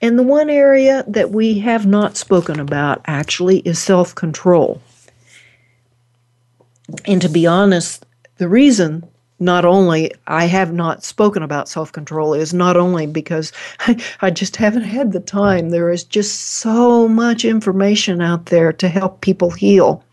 And 0.00 0.18
the 0.18 0.22
one 0.22 0.50
area 0.50 1.04
that 1.08 1.30
we 1.30 1.60
have 1.60 1.86
not 1.86 2.16
spoken 2.16 2.60
about 2.60 3.00
actually 3.06 3.58
is 3.60 3.78
self 3.78 4.14
control. 4.14 4.80
And 7.06 7.22
to 7.22 7.28
be 7.28 7.46
honest, 7.46 8.04
the 8.38 8.48
reason 8.48 9.08
not 9.40 9.64
only 9.64 10.12
I 10.26 10.44
have 10.46 10.72
not 10.72 11.04
spoken 11.04 11.42
about 11.42 11.68
self 11.68 11.92
control 11.92 12.34
is 12.34 12.54
not 12.54 12.76
only 12.76 13.06
because 13.06 13.52
I, 13.80 14.02
I, 14.20 14.30
just 14.30 14.56
haven't 14.56 14.84
had 14.84 15.12
the 15.12 15.20
time. 15.20 15.70
There 15.70 15.90
is 15.90 16.04
just 16.04 16.40
so 16.40 17.08
much 17.08 17.44
information 17.44 18.20
out 18.20 18.46
there 18.46 18.72
to 18.72 18.88
help 18.88 19.20
people 19.20 19.50
heal. 19.50 20.04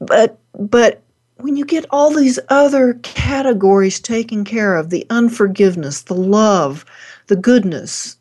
But 0.00 0.38
but 0.58 1.02
when 1.36 1.56
you 1.56 1.64
get 1.64 1.86
all 1.90 2.14
these 2.14 2.38
other 2.48 2.94
categories 3.02 3.98
taken 4.00 4.44
care 4.44 4.76
of 4.76 4.90
the 4.90 5.06
unforgiveness, 5.08 6.02
the 6.02 6.14
love, 6.14 6.84
the 7.28 7.36
goodness, 7.36 8.16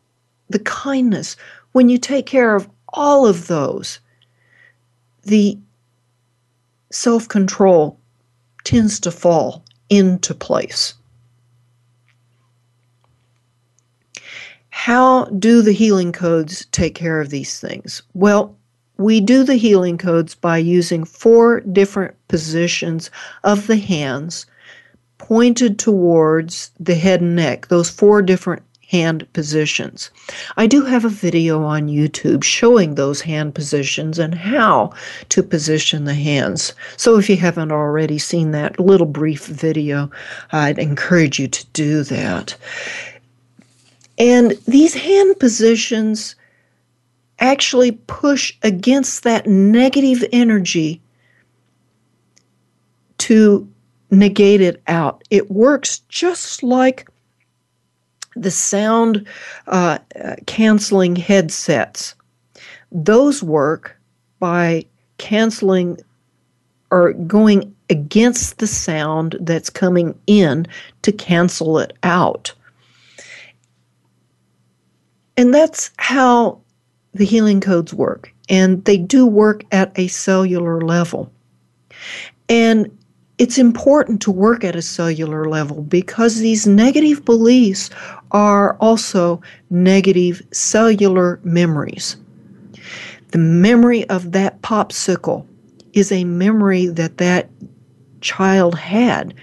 the 0.50 0.60
kindness 0.60 1.36
when 1.74 1.90
you 1.90 1.98
take 1.98 2.26
care 2.26 2.56
of 2.56 2.70
all 2.94 3.28
of 3.28 3.48
those, 3.48 4.00
the 5.24 5.58
self 6.92 7.28
control 7.28 7.99
tends 8.70 9.00
to 9.00 9.10
fall 9.10 9.66
into 9.90 10.32
place. 10.36 10.94
How 14.70 15.26
do 15.26 15.64
the 15.64 15.72
healing 15.72 16.12
codes 16.12 16.68
take 16.68 16.94
care 16.94 17.20
of 17.20 17.32
these 17.32 17.60
things? 17.60 18.04
Well, 18.14 18.56
we 18.98 19.22
do 19.22 19.44
the 19.44 19.56
healing 19.56 19.98
codes 19.98 20.36
by 20.36 20.60
using 20.60 21.04
four 21.04 21.62
different 21.62 22.16
positions 22.28 23.10
of 23.44 23.66
the 23.66 23.78
hands 23.78 24.46
pointed 25.18 25.80
towards 25.80 26.70
the 26.80 26.94
head 26.94 27.22
and 27.22 27.36
neck, 27.36 27.70
those 27.70 27.90
four 27.90 28.22
different 28.22 28.62
hand 28.90 29.32
positions. 29.34 30.10
I 30.58 30.66
do 30.66 30.84
have 30.84 31.06
a 31.06 31.10
video 31.10 31.64
on 31.64 31.90
YouTube 31.90 32.44
showing 32.44 32.96
those 32.96 33.22
hand 33.22 33.54
positions 33.54 34.18
and 34.18 34.34
how 34.34 34.94
to 35.30 35.44
position 35.44 36.06
the 36.06 36.16
hands. 36.16 36.74
So 36.98 37.18
if 37.20 37.30
you 37.30 37.38
haven't 37.38 37.72
already 37.72 38.18
seen 38.18 38.50
that 38.52 38.80
little 38.80 39.06
brief 39.06 39.46
video, 39.46 40.10
I'd 40.52 40.80
encourage 40.80 41.38
you 41.38 41.48
to 41.48 41.66
do 41.68 42.04
that. 42.06 42.58
And 44.18 44.54
these 44.68 44.96
hand 44.96 45.40
positions 45.40 46.36
actually 47.38 47.92
push 47.92 48.58
against 48.64 49.22
that 49.24 49.46
negative 49.46 50.24
energy 50.32 51.00
to 53.20 53.72
negate 54.10 54.62
it 54.62 54.82
out. 54.88 55.24
It 55.30 55.52
works 55.52 56.00
just 56.10 56.64
like 56.64 57.08
the 58.42 58.52
sound 58.52 59.28
uh, 59.68 60.00
canceling 60.46 61.16
headsets, 61.16 62.16
those 62.92 63.44
work 63.44 63.98
by 64.40 64.86
canceling 65.18 65.98
or 66.92 67.14
going 67.14 67.76
against 67.90 68.58
the 68.58 68.68
sound 68.68 69.36
that's 69.42 69.70
coming 69.70 70.18
in 70.28 70.66
to 71.02 71.12
cancel 71.12 71.78
it 71.80 71.94
out. 72.04 72.54
And 75.38 75.54
that's 75.54 75.92
how 75.98 76.60
the 77.14 77.26
healing 77.26 77.62
codes 77.62 77.94
work. 77.94 78.34
And 78.50 78.84
they 78.86 78.98
do 78.98 79.26
work 79.26 79.64
at 79.72 79.98
a 79.98 80.08
cellular 80.08 80.82
level. 80.82 81.32
And 82.48 82.90
it's 83.38 83.58
important 83.58 84.22
to 84.24 84.32
work 84.32 84.64
at 84.64 84.76
a 84.76 84.82
cellular 84.82 85.48
level 85.48 85.82
because 85.84 86.40
these 86.40 86.68
negative 86.68 87.24
beliefs 87.24 87.90
are 88.32 88.76
also 88.78 89.42
negative 89.70 90.42
cellular 90.52 91.40
memories. 91.44 92.18
The 93.32 93.38
memory 93.38 94.10
of 94.10 94.32
that 94.32 94.62
popsicle 94.62 95.46
is 95.94 96.12
a 96.12 96.24
memory 96.24 96.88
that 96.88 97.18
that 97.18 97.50
child 98.22 98.76
had. 98.76 99.34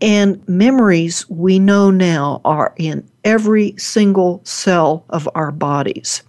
And 0.00 0.46
memories 0.48 1.28
we 1.28 1.58
know 1.58 1.90
now 1.90 2.40
are 2.44 2.74
in 2.76 3.08
every 3.24 3.74
single 3.78 4.40
cell 4.44 5.04
of 5.10 5.28
our 5.34 5.52
bodies. 5.52 6.22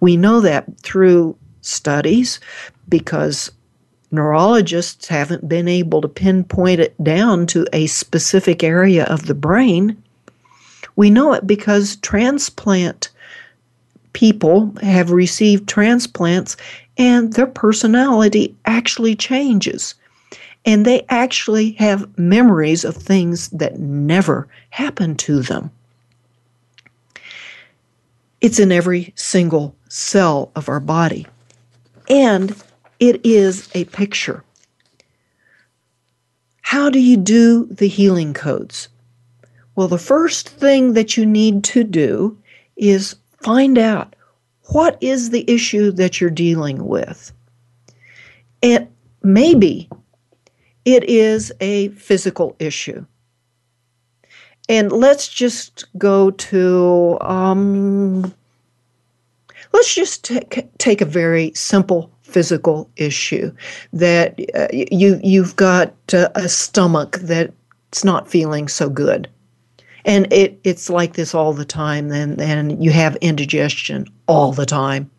We 0.00 0.16
know 0.16 0.40
that 0.40 0.78
through 0.80 1.36
studies 1.62 2.40
because 2.88 3.50
neurologists 4.10 5.08
haven't 5.08 5.48
been 5.48 5.68
able 5.68 6.00
to 6.00 6.08
pinpoint 6.08 6.80
it 6.80 7.02
down 7.02 7.46
to 7.46 7.66
a 7.72 7.86
specific 7.86 8.62
area 8.62 9.04
of 9.04 9.26
the 9.26 9.34
brain. 9.34 10.02
We 11.00 11.08
know 11.08 11.32
it 11.32 11.46
because 11.46 11.96
transplant 11.96 13.08
people 14.12 14.74
have 14.82 15.12
received 15.12 15.66
transplants 15.66 16.58
and 16.98 17.32
their 17.32 17.46
personality 17.46 18.54
actually 18.66 19.16
changes. 19.16 19.94
And 20.66 20.84
they 20.84 21.06
actually 21.08 21.70
have 21.78 22.18
memories 22.18 22.84
of 22.84 22.94
things 22.94 23.48
that 23.48 23.78
never 23.78 24.46
happened 24.68 25.18
to 25.20 25.40
them. 25.40 25.70
It's 28.42 28.58
in 28.58 28.70
every 28.70 29.14
single 29.16 29.74
cell 29.88 30.52
of 30.54 30.68
our 30.68 30.80
body. 30.80 31.26
And 32.10 32.54
it 32.98 33.24
is 33.24 33.70
a 33.74 33.86
picture. 33.86 34.44
How 36.60 36.90
do 36.90 36.98
you 36.98 37.16
do 37.16 37.64
the 37.70 37.88
healing 37.88 38.34
codes? 38.34 38.89
Well, 39.80 39.88
the 39.88 39.96
first 39.96 40.46
thing 40.46 40.92
that 40.92 41.16
you 41.16 41.24
need 41.24 41.64
to 41.64 41.84
do 41.84 42.36
is 42.76 43.16
find 43.40 43.78
out 43.78 44.14
what 44.72 44.98
is 45.00 45.30
the 45.30 45.50
issue 45.50 45.90
that 45.92 46.20
you're 46.20 46.28
dealing 46.28 46.86
with. 46.86 47.32
And 48.62 48.88
maybe 49.22 49.88
it 50.84 51.04
is 51.04 51.50
a 51.60 51.88
physical 51.92 52.56
issue. 52.58 53.06
And 54.68 54.92
let's 54.92 55.26
just 55.26 55.86
go 55.96 56.30
to, 56.30 57.16
um, 57.22 58.34
let's 59.72 59.94
just 59.94 60.24
t- 60.24 60.68
take 60.76 61.00
a 61.00 61.06
very 61.06 61.52
simple 61.54 62.12
physical 62.20 62.90
issue 62.96 63.50
that 63.94 64.38
uh, 64.54 64.68
you 64.72 65.18
you've 65.24 65.56
got 65.56 65.94
uh, 66.12 66.28
a 66.34 66.50
stomach 66.50 67.16
that's 67.22 68.04
not 68.04 68.28
feeling 68.28 68.68
so 68.68 68.90
good 68.90 69.26
and 70.04 70.30
it 70.32 70.58
it's 70.64 70.90
like 70.90 71.14
this 71.14 71.34
all 71.34 71.52
the 71.52 71.64
time 71.64 72.10
and 72.10 72.40
and 72.40 72.82
you 72.82 72.90
have 72.90 73.16
indigestion 73.16 74.06
all 74.26 74.52
the 74.52 74.66
time 74.66 75.10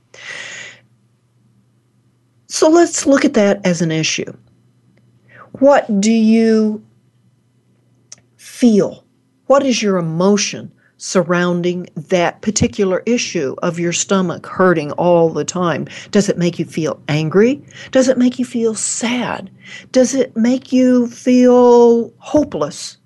so 2.47 2.69
let's 2.69 3.05
look 3.05 3.25
at 3.25 3.33
that 3.33 3.65
as 3.65 3.81
an 3.81 3.91
issue 3.91 4.31
what 5.59 6.01
do 6.01 6.11
you 6.11 6.83
feel 8.37 9.03
what 9.47 9.63
is 9.63 9.81
your 9.81 9.97
emotion 9.97 10.71
surrounding 11.01 11.89
that 11.95 12.41
particular 12.41 13.01
issue 13.07 13.55
of 13.63 13.79
your 13.79 13.91
stomach 13.91 14.45
hurting 14.45 14.91
all 14.93 15.29
the 15.29 15.43
time? 15.43 15.87
Does 16.11 16.29
it 16.29 16.37
make 16.37 16.59
you 16.59 16.65
feel 16.65 17.01
angry? 17.07 17.59
Does 17.89 18.07
it 18.07 18.19
make 18.19 18.37
you 18.37 18.45
feel 18.45 18.75
sad? 18.75 19.49
Does 19.91 20.13
it 20.13 20.37
make 20.37 20.71
you 20.71 21.07
feel 21.07 22.13
hopeless? 22.19 22.97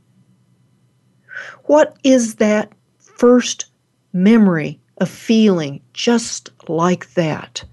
What 1.66 1.98
is 2.04 2.36
that 2.36 2.72
first 3.00 3.66
memory 4.14 4.80
of 4.98 5.10
feeling 5.10 5.82
just 5.94 6.50
like 6.68 7.14
that? 7.14 7.64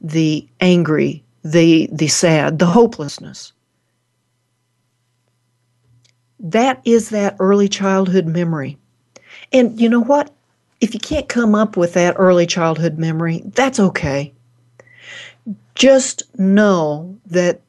The 0.00 0.48
angry, 0.60 1.24
the, 1.44 1.88
the 1.92 2.08
sad, 2.08 2.58
the 2.58 2.66
hopelessness. 2.66 3.52
That 6.40 6.80
is 6.84 7.10
that 7.10 7.36
early 7.38 7.68
childhood 7.68 8.26
memory. 8.26 8.78
And 9.52 9.78
you 9.80 9.88
know 9.88 10.02
what? 10.02 10.32
If 10.80 10.94
you 10.94 11.00
can't 11.00 11.28
come 11.28 11.54
up 11.54 11.76
with 11.76 11.94
that 11.94 12.14
early 12.18 12.46
childhood 12.46 12.98
memory, 12.98 13.42
that's 13.44 13.80
okay. 13.80 14.32
Just 15.74 16.22
know 16.38 17.18
that 17.26 17.60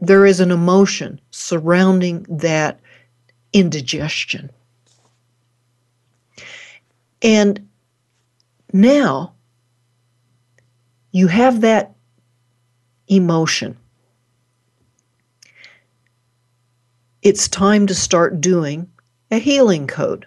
there 0.00 0.26
is 0.26 0.40
an 0.40 0.50
emotion 0.50 1.20
surrounding 1.30 2.26
that 2.28 2.78
indigestion. 3.52 4.50
And 7.22 7.68
now 8.72 9.34
you 11.12 11.28
have 11.28 11.60
that 11.60 11.94
emotion. 13.06 13.76
It's 17.22 17.46
time 17.46 17.86
to 17.86 17.94
start 17.94 18.40
doing 18.40 18.90
a 19.30 19.38
healing 19.38 19.86
code. 19.86 20.26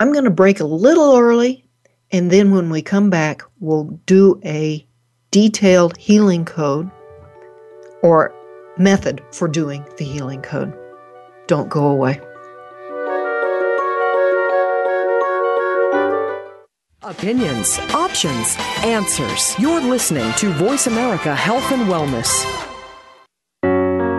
I'm 0.00 0.12
going 0.12 0.24
to 0.24 0.30
break 0.30 0.60
a 0.60 0.64
little 0.64 1.16
early, 1.16 1.64
and 2.10 2.30
then 2.30 2.50
when 2.50 2.70
we 2.70 2.82
come 2.82 3.10
back, 3.10 3.42
we'll 3.60 4.00
do 4.06 4.40
a 4.44 4.84
detailed 5.30 5.96
healing 5.96 6.44
code 6.44 6.90
or 8.02 8.34
method 8.76 9.22
for 9.32 9.46
doing 9.46 9.84
the 9.98 10.04
healing 10.04 10.42
code. 10.42 10.76
Don't 11.46 11.68
go 11.68 11.86
away. 11.86 12.20
Opinions, 17.08 17.78
options, 17.94 18.54
answers. 18.84 19.58
You're 19.58 19.80
listening 19.80 20.30
to 20.34 20.52
Voice 20.52 20.88
America 20.88 21.34
Health 21.34 21.72
and 21.72 21.88
Wellness. 21.88 22.44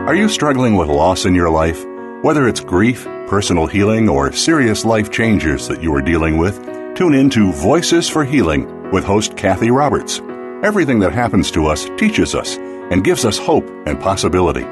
Are 0.07 0.15
you 0.15 0.27
struggling 0.27 0.75
with 0.75 0.87
loss 0.87 1.25
in 1.25 1.35
your 1.35 1.51
life? 1.51 1.85
Whether 2.23 2.47
it's 2.47 2.61
grief, 2.61 3.03
personal 3.27 3.67
healing, 3.67 4.09
or 4.09 4.31
serious 4.31 4.85
life 4.85 5.11
changes 5.11 5.67
that 5.67 5.83
you 5.83 5.93
are 5.93 6.01
dealing 6.01 6.39
with, 6.39 6.65
tune 6.95 7.13
in 7.13 7.29
to 7.29 7.53
Voices 7.53 8.09
for 8.09 8.25
Healing 8.25 8.89
with 8.91 9.03
host 9.03 9.37
Kathy 9.37 9.69
Roberts. 9.69 10.19
Everything 10.63 10.97
that 11.01 11.13
happens 11.13 11.51
to 11.51 11.67
us 11.67 11.87
teaches 11.95 12.33
us 12.33 12.57
and 12.57 13.03
gives 13.03 13.23
us 13.23 13.37
hope 13.37 13.69
and 13.85 14.01
possibility. 14.01 14.63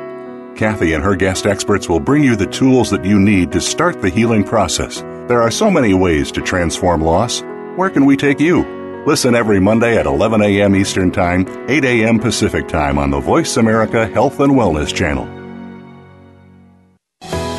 Kathy 0.58 0.94
and 0.94 1.04
her 1.04 1.16
guest 1.16 1.46
experts 1.46 1.88
will 1.88 2.00
bring 2.00 2.24
you 2.24 2.36
the 2.36 2.48
tools 2.48 2.90
that 2.90 3.06
you 3.06 3.20
need 3.20 3.52
to 3.52 3.62
start 3.62 4.02
the 4.02 4.10
healing 4.10 4.44
process. 4.44 5.02
There 5.28 5.44
are 5.44 5.52
so 5.52 5.70
many 5.70 5.94
ways 5.94 6.32
to 6.32 6.42
transform 6.42 7.04
loss 7.04 7.44
where 7.78 7.92
can 7.92 8.06
we 8.06 8.18
take 8.18 8.40
you? 8.40 8.66
Listen 9.06 9.36
every 9.36 9.60
Monday 9.60 9.98
at 9.98 10.08
11 10.08 10.42
a.m. 10.42 10.76
Eastern 10.76 11.12
Time, 11.12 11.48
8 11.70 11.86
a.m. 11.86 12.18
Pacific 12.18 12.68
Time 12.68 12.98
on 12.98 13.12
the 13.12 13.20
Voice 13.20 13.56
America 13.58 14.08
Health 14.08 14.40
and 14.40 14.54
Wellness 14.54 14.94
Channel. 14.94 15.28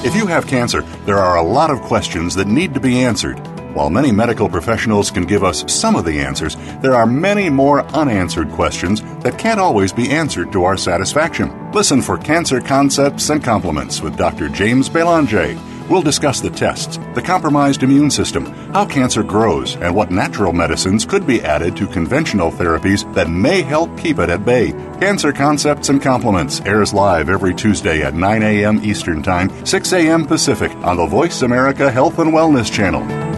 If 0.05 0.17
you 0.17 0.27
have 0.27 0.49
cancer, 0.49 0.83
there 1.07 1.19
are 1.19 1.37
a 1.37 1.43
lot 1.43 1.71
of 1.71 1.81
questions 1.83 2.35
that 2.35 2.49
need 2.49 2.75
to 2.75 2.81
be 2.81 2.99
answered. 2.99 3.39
While 3.75 3.91
many 3.91 4.11
medical 4.11 4.49
professionals 4.49 5.11
can 5.11 5.25
give 5.25 5.45
us 5.45 5.65
some 5.73 5.95
of 5.95 6.05
the 6.05 6.19
answers, 6.19 6.57
there 6.83 6.95
are 6.95 7.07
many 7.07 7.49
more 7.49 7.85
unanswered 7.89 8.51
questions 8.51 9.03
that 9.23 9.39
can't 9.39 9.61
always 9.61 9.93
be 9.93 10.11
answered 10.11 10.51
to 10.51 10.65
our 10.65 10.77
satisfaction. 10.77 11.71
Listen 11.71 12.03
for 12.03 12.19
Cancer 12.19 12.61
Concepts 12.61 13.31
and 13.31 13.43
Compliments 13.43 14.01
with 14.01 14.17
Dr. 14.17 14.49
James 14.49 14.89
Belanger 14.89 15.57
We'll 15.89 16.03
discuss 16.03 16.41
the 16.41 16.51
tests, 16.51 16.99
the 17.15 17.23
compromised 17.23 17.83
immune 17.83 18.11
system, 18.11 18.47
how 18.73 18.85
cancer 18.85 19.23
grows, 19.23 19.77
and 19.77 19.95
what 19.95 20.11
natural 20.11 20.53
medicines 20.53 21.07
could 21.07 21.27
be 21.27 21.43
added 21.43 21.77
to 21.77 21.87
conventional 21.87 22.51
therapies 22.51 23.13
that 23.15 23.31
may 23.31 23.63
help 23.63 23.97
keep 23.99 24.19
it 24.19 24.29
at 24.29 24.45
bay. 24.45 24.73
Cancer 25.01 25.33
Concepts 25.33 25.89
and 25.89 26.03
Compliments 26.03 26.61
airs 26.61 26.93
live 26.93 27.31
every 27.31 27.55
Tuesday 27.55 28.03
at 28.03 28.15
9 28.15 28.43
a.m. 28.43 28.85
Eastern 28.85 29.23
Time, 29.23 29.49
6 29.65 29.93
a.m. 29.95 30.27
Pacific 30.27 30.73
on 30.85 30.99
the 30.99 31.07
Voice 31.07 31.43
America 31.43 31.91
Health 31.91 32.19
and 32.19 32.33
Wellness 32.33 32.71
Channel. 32.71 33.38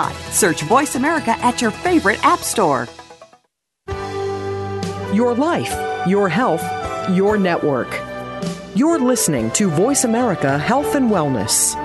Search 0.29 0.61
Voice 0.63 0.95
America 0.95 1.31
at 1.41 1.61
your 1.61 1.71
favorite 1.71 2.23
app 2.25 2.39
store. 2.39 2.87
Your 5.13 5.33
life, 5.33 5.75
your 6.07 6.29
health, 6.29 6.63
your 7.09 7.37
network. 7.37 7.99
You're 8.75 8.99
listening 8.99 9.51
to 9.51 9.69
Voice 9.69 10.05
America 10.05 10.57
Health 10.57 10.95
and 10.95 11.11
Wellness. 11.11 11.75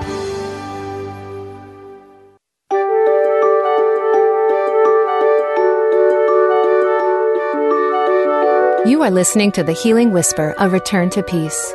You 8.87 9.03
are 9.03 9.11
listening 9.11 9.51
to 9.53 9.65
The 9.65 9.73
Healing 9.73 10.13
Whisper, 10.13 10.55
a 10.59 10.69
return 10.69 11.11
to 11.11 11.23
peace. 11.25 11.75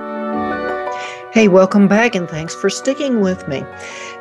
Hey, 1.33 1.47
welcome 1.47 1.87
back 1.87 2.13
and 2.13 2.27
thanks 2.27 2.53
for 2.53 2.69
sticking 2.69 3.21
with 3.21 3.47
me. 3.47 3.63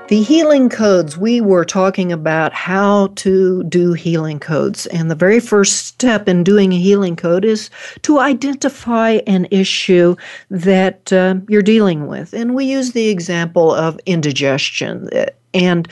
The 0.06 0.22
healing 0.22 0.68
codes, 0.68 1.18
we 1.18 1.40
were 1.40 1.64
talking 1.64 2.12
about 2.12 2.52
how 2.52 3.08
to 3.16 3.64
do 3.64 3.94
healing 3.94 4.38
codes. 4.38 4.86
And 4.86 5.10
the 5.10 5.16
very 5.16 5.40
first 5.40 5.86
step 5.86 6.28
in 6.28 6.44
doing 6.44 6.72
a 6.72 6.78
healing 6.78 7.16
code 7.16 7.44
is 7.44 7.68
to 8.02 8.20
identify 8.20 9.18
an 9.26 9.48
issue 9.50 10.14
that 10.50 11.12
uh, 11.12 11.34
you're 11.48 11.62
dealing 11.62 12.06
with. 12.06 12.32
And 12.32 12.54
we 12.54 12.66
use 12.66 12.92
the 12.92 13.08
example 13.08 13.74
of 13.74 13.98
indigestion. 14.06 15.10
And 15.52 15.88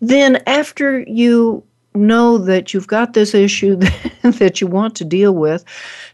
then 0.00 0.42
after 0.46 1.00
you 1.00 1.62
know 1.94 2.38
that 2.38 2.72
you've 2.72 2.86
got 2.86 3.12
this 3.12 3.34
issue 3.34 3.76
that 4.22 4.60
you 4.60 4.66
want 4.66 4.94
to 4.96 5.04
deal 5.04 5.34
with, 5.34 5.64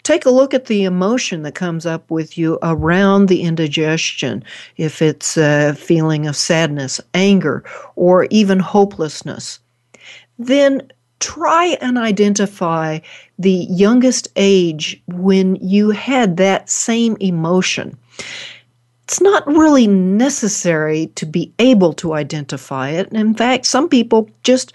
take 0.02 0.26
a 0.26 0.30
look 0.30 0.54
at 0.54 0.66
the 0.66 0.84
emotion 0.84 1.42
that 1.42 1.54
comes 1.54 1.86
up 1.86 2.10
with 2.10 2.36
you 2.36 2.58
around 2.62 3.28
the 3.28 3.42
indigestion. 3.42 4.44
If 4.76 5.02
it's 5.02 5.36
a 5.36 5.74
feeling 5.74 6.26
of 6.26 6.36
sadness, 6.36 7.00
anger, 7.14 7.64
or 7.96 8.26
even 8.30 8.58
hopelessness, 8.58 9.60
then 10.38 10.90
try 11.20 11.76
and 11.80 11.98
identify 11.98 13.00
the 13.38 13.66
youngest 13.70 14.28
age 14.36 15.02
when 15.06 15.56
you 15.56 15.90
had 15.90 16.36
that 16.36 16.70
same 16.70 17.16
emotion. 17.20 17.96
It's 19.04 19.20
not 19.20 19.46
really 19.46 19.86
necessary 19.86 21.06
to 21.14 21.24
be 21.24 21.52
able 21.58 21.94
to 21.94 22.12
identify 22.12 22.90
it. 22.90 23.10
In 23.12 23.34
fact, 23.34 23.64
some 23.64 23.88
people 23.88 24.28
just 24.42 24.74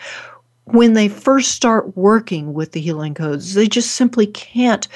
when 0.66 0.94
they 0.94 1.08
first 1.08 1.52
start 1.52 1.96
working 1.98 2.54
with 2.54 2.72
the 2.72 2.82
healing 2.82 3.14
codes, 3.14 3.54
they 3.54 3.68
just 3.68 3.92
simply 3.92 4.28
can't 4.28 4.88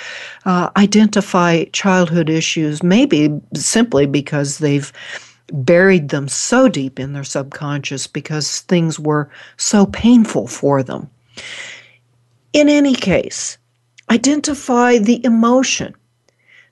uh, 0.45 0.69
identify 0.77 1.65
childhood 1.65 2.29
issues, 2.29 2.81
maybe 2.81 3.29
simply 3.53 4.05
because 4.05 4.59
they've 4.59 4.91
buried 5.51 6.09
them 6.09 6.27
so 6.27 6.67
deep 6.67 6.99
in 6.99 7.13
their 7.13 7.23
subconscious 7.23 8.07
because 8.07 8.61
things 8.61 8.99
were 8.99 9.29
so 9.57 9.85
painful 9.85 10.47
for 10.47 10.83
them. 10.83 11.09
In 12.53 12.69
any 12.69 12.95
case, 12.95 13.57
identify 14.09 14.97
the 14.97 15.23
emotion. 15.25 15.95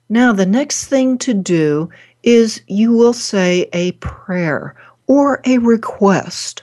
Now, 0.08 0.32
the 0.32 0.46
next 0.46 0.86
thing 0.86 1.18
to 1.18 1.34
do 1.34 1.90
is 2.22 2.62
you 2.66 2.92
will 2.92 3.12
say 3.12 3.68
a 3.72 3.92
prayer 3.92 4.74
or 5.06 5.40
a 5.44 5.58
request. 5.58 6.62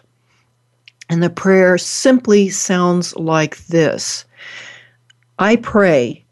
And 1.14 1.22
the 1.22 1.30
prayer 1.30 1.78
simply 1.78 2.50
sounds 2.50 3.16
like 3.16 3.68
this 3.68 4.26
I 5.38 5.58
pray 5.58 6.26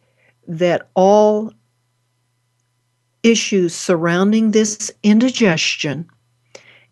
that 0.48 0.90
all 0.96 1.54
issues 3.22 3.76
surrounding 3.76 4.50
this 4.50 4.90
indigestion 5.04 6.10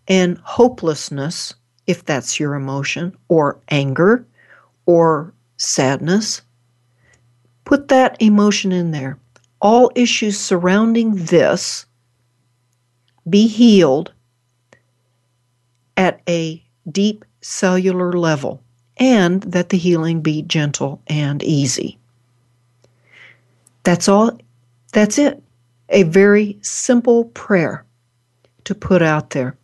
and 0.08 0.38
hopelessness, 0.44 1.56
if 1.88 2.06
that's 2.06 2.40
your 2.40 2.54
emotion, 2.54 3.18
or 3.28 3.60
anger, 3.70 4.24
or 4.86 5.34
sadness, 5.58 6.44
put 7.66 7.88
that 7.88 8.22
emotion 8.22 8.72
in 8.72 8.92
there. 8.92 9.18
All 9.62 9.92
issues 9.96 10.40
surrounding 10.40 11.16
this 11.16 11.88
be 13.28 13.48
healed 13.48 14.14
at 15.98 16.22
a 16.30 16.64
deep 16.92 17.26
cellular 17.42 18.14
level, 18.14 18.62
and 18.98 19.42
that 19.44 19.70
the 19.70 19.78
healing 19.78 20.22
be 20.22 20.42
gentle 20.42 21.02
and 21.08 21.42
easy. 21.44 21.98
That's 23.84 24.08
all. 24.08 24.38
That's 24.92 25.18
it. 25.18 25.42
A 25.90 26.04
very 26.04 26.58
simple 26.62 27.26
prayer 27.26 27.86
to 28.66 28.76
put 28.76 29.02
out 29.02 29.32
there. 29.32 29.58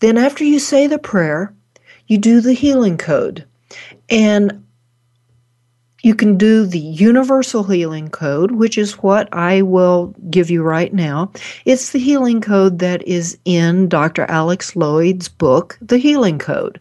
Then, 0.00 0.18
after 0.18 0.44
you 0.44 0.58
say 0.58 0.86
the 0.86 0.98
prayer, 0.98 1.54
you 2.06 2.18
do 2.18 2.40
the 2.40 2.52
healing 2.52 2.98
code. 2.98 3.46
And 4.10 4.63
you 6.04 6.14
can 6.14 6.36
do 6.36 6.66
the 6.66 6.78
Universal 6.78 7.64
Healing 7.64 8.10
Code, 8.10 8.50
which 8.50 8.76
is 8.76 9.02
what 9.02 9.26
I 9.32 9.62
will 9.62 10.14
give 10.28 10.50
you 10.50 10.62
right 10.62 10.92
now. 10.92 11.32
It's 11.64 11.92
the 11.92 11.98
healing 11.98 12.42
code 12.42 12.78
that 12.80 13.02
is 13.08 13.38
in 13.46 13.88
Dr. 13.88 14.26
Alex 14.28 14.76
Loyd's 14.76 15.30
book, 15.30 15.78
The 15.80 15.96
Healing 15.96 16.38
Code. 16.38 16.78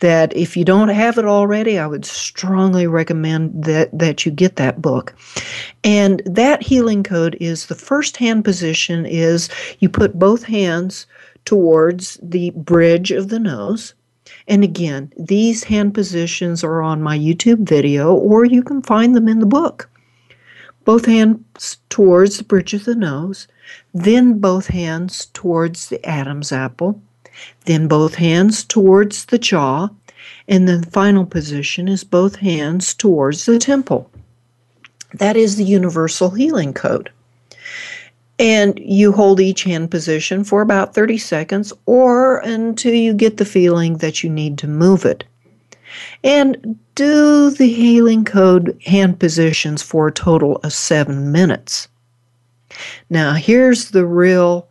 That 0.00 0.36
if 0.36 0.56
you 0.56 0.64
don't 0.64 0.88
have 0.88 1.18
it 1.18 1.24
already, 1.24 1.78
I 1.78 1.86
would 1.86 2.04
strongly 2.04 2.88
recommend 2.88 3.62
that, 3.62 3.96
that 3.96 4.26
you 4.26 4.32
get 4.32 4.56
that 4.56 4.82
book. 4.82 5.14
And 5.84 6.20
that 6.26 6.60
healing 6.60 7.04
code 7.04 7.36
is 7.40 7.66
the 7.66 7.76
first 7.76 8.16
hand 8.16 8.44
position 8.44 9.06
is 9.06 9.48
you 9.78 9.88
put 9.88 10.18
both 10.18 10.42
hands 10.42 11.06
towards 11.44 12.18
the 12.20 12.50
bridge 12.50 13.12
of 13.12 13.28
the 13.28 13.38
nose 13.38 13.94
and 14.48 14.64
again, 14.64 15.12
these 15.18 15.64
hand 15.64 15.92
positions 15.92 16.64
are 16.64 16.80
on 16.80 17.02
my 17.02 17.16
YouTube 17.16 17.68
video, 17.68 18.14
or 18.14 18.46
you 18.46 18.62
can 18.62 18.80
find 18.80 19.14
them 19.14 19.28
in 19.28 19.40
the 19.40 19.46
book. 19.46 19.90
Both 20.86 21.04
hands 21.04 21.76
towards 21.90 22.38
the 22.38 22.44
bridge 22.44 22.72
of 22.72 22.86
the 22.86 22.94
nose, 22.94 23.46
then 23.92 24.38
both 24.38 24.68
hands 24.68 25.26
towards 25.34 25.90
the 25.90 26.04
Adam's 26.04 26.50
apple, 26.50 27.02
then 27.66 27.88
both 27.88 28.14
hands 28.14 28.64
towards 28.64 29.26
the 29.26 29.38
jaw, 29.38 29.90
and 30.48 30.66
the 30.66 30.82
final 30.90 31.26
position 31.26 31.86
is 31.86 32.02
both 32.02 32.36
hands 32.36 32.94
towards 32.94 33.44
the 33.44 33.58
temple. 33.58 34.10
That 35.12 35.36
is 35.36 35.56
the 35.56 35.64
universal 35.64 36.30
healing 36.30 36.72
code 36.72 37.10
and 38.38 38.78
you 38.78 39.12
hold 39.12 39.40
each 39.40 39.64
hand 39.64 39.90
position 39.90 40.44
for 40.44 40.62
about 40.62 40.94
30 40.94 41.18
seconds 41.18 41.72
or 41.86 42.38
until 42.38 42.94
you 42.94 43.12
get 43.12 43.36
the 43.36 43.44
feeling 43.44 43.98
that 43.98 44.22
you 44.22 44.30
need 44.30 44.58
to 44.58 44.68
move 44.68 45.04
it. 45.04 45.24
And 46.22 46.78
do 46.94 47.50
the 47.50 47.68
healing 47.68 48.24
code 48.24 48.80
hand 48.84 49.18
positions 49.18 49.82
for 49.82 50.08
a 50.08 50.12
total 50.12 50.56
of 50.56 50.72
seven 50.72 51.32
minutes. 51.32 51.88
Now, 53.08 53.34
here's 53.34 53.90
the 53.90 54.06
real 54.06 54.68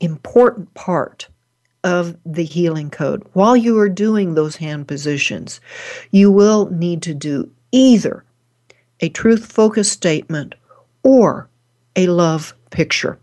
important 0.00 0.72
part 0.74 1.28
of 1.84 2.16
the 2.24 2.44
healing 2.44 2.90
code. 2.90 3.24
While 3.32 3.56
you 3.56 3.78
are 3.78 3.88
doing 3.88 4.34
those 4.34 4.56
hand 4.56 4.86
positions, 4.86 5.60
you 6.10 6.30
will 6.30 6.70
need 6.70 7.02
to 7.02 7.14
do 7.14 7.50
either 7.72 8.24
a 9.00 9.08
truth 9.08 9.50
focused 9.50 9.92
statement 9.92 10.54
or 11.02 11.48
a 11.96 12.06
love 12.06 12.54
picture. 12.70 13.18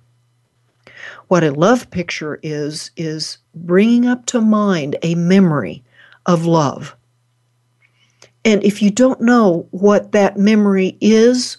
What 1.27 1.43
a 1.43 1.51
love 1.51 1.89
picture 1.91 2.39
is, 2.41 2.91
is 2.97 3.37
bringing 3.53 4.07
up 4.07 4.25
to 4.27 4.41
mind 4.41 4.95
a 5.03 5.15
memory 5.15 5.83
of 6.25 6.45
love. 6.45 6.95
And 8.45 8.63
if 8.63 8.81
you 8.81 8.89
don't 8.89 9.21
know 9.21 9.67
what 9.71 10.11
that 10.13 10.37
memory 10.37 10.97
is, 11.01 11.57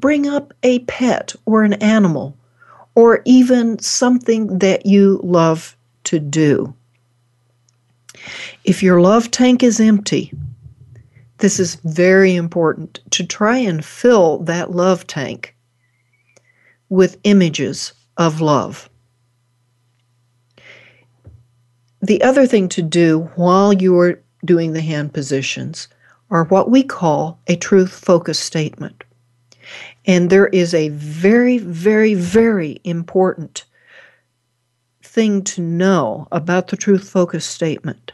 bring 0.00 0.26
up 0.26 0.52
a 0.62 0.80
pet 0.80 1.34
or 1.44 1.62
an 1.62 1.74
animal 1.74 2.36
or 2.94 3.22
even 3.24 3.78
something 3.78 4.58
that 4.58 4.86
you 4.86 5.20
love 5.22 5.76
to 6.04 6.18
do. 6.18 6.74
If 8.64 8.82
your 8.82 9.00
love 9.00 9.30
tank 9.30 9.62
is 9.62 9.78
empty, 9.78 10.32
this 11.38 11.60
is 11.60 11.76
very 11.76 12.34
important 12.34 13.00
to 13.10 13.26
try 13.26 13.58
and 13.58 13.84
fill 13.84 14.38
that 14.38 14.70
love 14.70 15.06
tank 15.06 15.54
with 16.88 17.18
images 17.24 17.92
of 18.16 18.40
love. 18.40 18.88
The 22.00 22.22
other 22.22 22.46
thing 22.46 22.68
to 22.70 22.82
do 22.82 23.30
while 23.34 23.72
you're 23.72 24.20
doing 24.44 24.72
the 24.72 24.80
hand 24.80 25.12
positions 25.12 25.88
are 26.30 26.44
what 26.44 26.70
we 26.70 26.82
call 26.82 27.38
a 27.46 27.56
truth 27.56 27.92
focus 27.92 28.38
statement. 28.38 29.04
And 30.06 30.30
there 30.30 30.46
is 30.48 30.72
a 30.72 30.90
very, 30.90 31.58
very, 31.58 32.14
very 32.14 32.80
important 32.84 33.64
thing 35.02 35.42
to 35.42 35.60
know 35.60 36.28
about 36.30 36.68
the 36.68 36.76
truth 36.76 37.08
focus 37.08 37.44
statement 37.44 38.12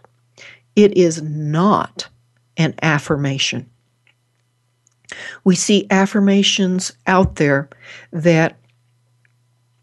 it 0.75 0.97
is 0.97 1.21
not 1.23 2.09
an 2.57 2.75
affirmation. 2.83 3.69
We 5.45 5.55
see 5.55 5.87
affirmations 5.91 6.93
out 7.07 7.37
there 7.37 7.69
that, 8.13 8.57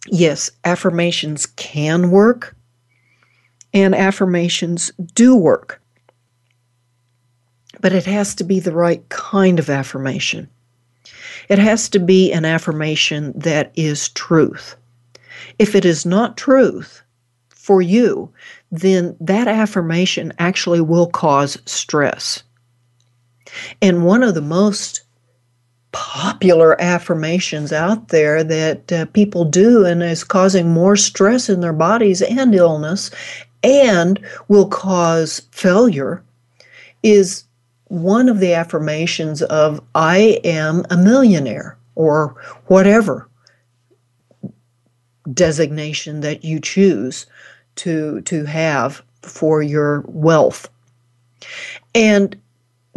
yes, 0.07 0.51
affirmations 0.63 1.45
can 1.45 2.11
work 2.11 2.55
and 3.73 3.93
affirmations 3.93 4.91
do 5.13 5.35
work. 5.35 5.81
But 7.81 7.93
it 7.93 8.05
has 8.05 8.35
to 8.35 8.43
be 8.43 8.59
the 8.59 8.73
right 8.73 9.07
kind 9.09 9.59
of 9.59 9.69
affirmation. 9.69 10.49
It 11.47 11.59
has 11.59 11.89
to 11.89 11.99
be 11.99 12.31
an 12.31 12.45
affirmation 12.45 13.33
that 13.35 13.71
is 13.75 14.09
truth. 14.09 14.75
If 15.57 15.75
it 15.75 15.85
is 15.85 16.05
not 16.05 16.37
truth 16.37 17.01
for 17.49 17.81
you, 17.81 18.31
then 18.71 19.15
that 19.19 19.47
affirmation 19.47 20.33
actually 20.39 20.81
will 20.81 21.07
cause 21.07 21.57
stress. 21.65 22.43
And 23.81 24.05
one 24.05 24.23
of 24.23 24.33
the 24.33 24.41
most 24.41 25.01
popular 25.91 26.79
affirmations 26.79 27.73
out 27.73 28.09
there 28.09 28.43
that 28.43 28.91
uh, 28.91 29.05
people 29.07 29.43
do 29.45 29.85
and 29.85 30.03
is 30.03 30.23
causing 30.23 30.69
more 30.69 30.95
stress 30.95 31.49
in 31.49 31.61
their 31.61 31.73
bodies 31.73 32.21
and 32.21 32.53
illness 32.53 33.09
and 33.63 34.19
will 34.47 34.67
cause 34.67 35.41
failure 35.51 36.23
is 37.01 37.43
one 37.85 38.29
of 38.29 38.39
the 38.39 38.53
affirmations 38.53 39.41
of 39.41 39.81
I 39.95 40.39
am 40.43 40.85
a 40.91 40.97
millionaire 40.97 41.77
or 41.95 42.35
whatever 42.67 43.27
designation 45.33 46.21
that 46.21 46.43
you 46.43 46.59
choose 46.59 47.25
to 47.75 48.21
to 48.21 48.45
have 48.45 49.01
for 49.21 49.61
your 49.61 50.01
wealth. 50.07 50.69
And 51.95 52.39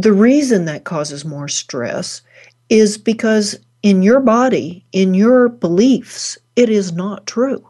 the 0.02 0.12
reason 0.12 0.64
that 0.64 0.84
causes 0.84 1.24
more 1.24 1.48
stress 1.48 2.22
is 2.68 2.98
because 2.98 3.58
in 3.82 4.02
your 4.02 4.20
body, 4.20 4.84
in 4.92 5.14
your 5.14 5.48
beliefs, 5.48 6.36
it 6.56 6.68
is 6.68 6.92
not 6.92 7.26
true. 7.26 7.64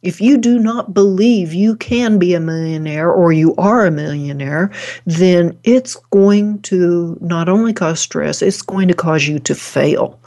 If 0.00 0.20
you 0.20 0.38
do 0.38 0.58
not 0.58 0.94
believe 0.94 1.52
you 1.52 1.76
can 1.76 2.18
be 2.18 2.32
a 2.32 2.40
millionaire 2.40 3.10
or 3.10 3.32
you 3.32 3.54
are 3.56 3.84
a 3.84 3.90
millionaire, 3.90 4.70
then 5.04 5.58
it's 5.64 5.96
going 6.10 6.62
to 6.62 7.18
not 7.20 7.48
only 7.48 7.72
cause 7.72 8.00
stress, 8.00 8.40
it's 8.40 8.62
going 8.62 8.88
to 8.88 8.94
cause 8.94 9.26
you 9.26 9.38
to 9.40 9.54
fail. 9.54 10.18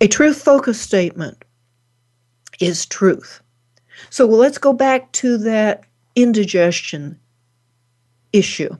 A 0.00 0.08
truth 0.08 0.42
focused 0.42 0.82
statement 0.82 1.44
is 2.58 2.86
truth. 2.86 3.40
So 4.10 4.26
let's 4.26 4.58
go 4.58 4.72
back 4.72 5.12
to 5.12 5.38
that 5.38 5.84
indigestion 6.16 7.20
issue. 8.32 8.76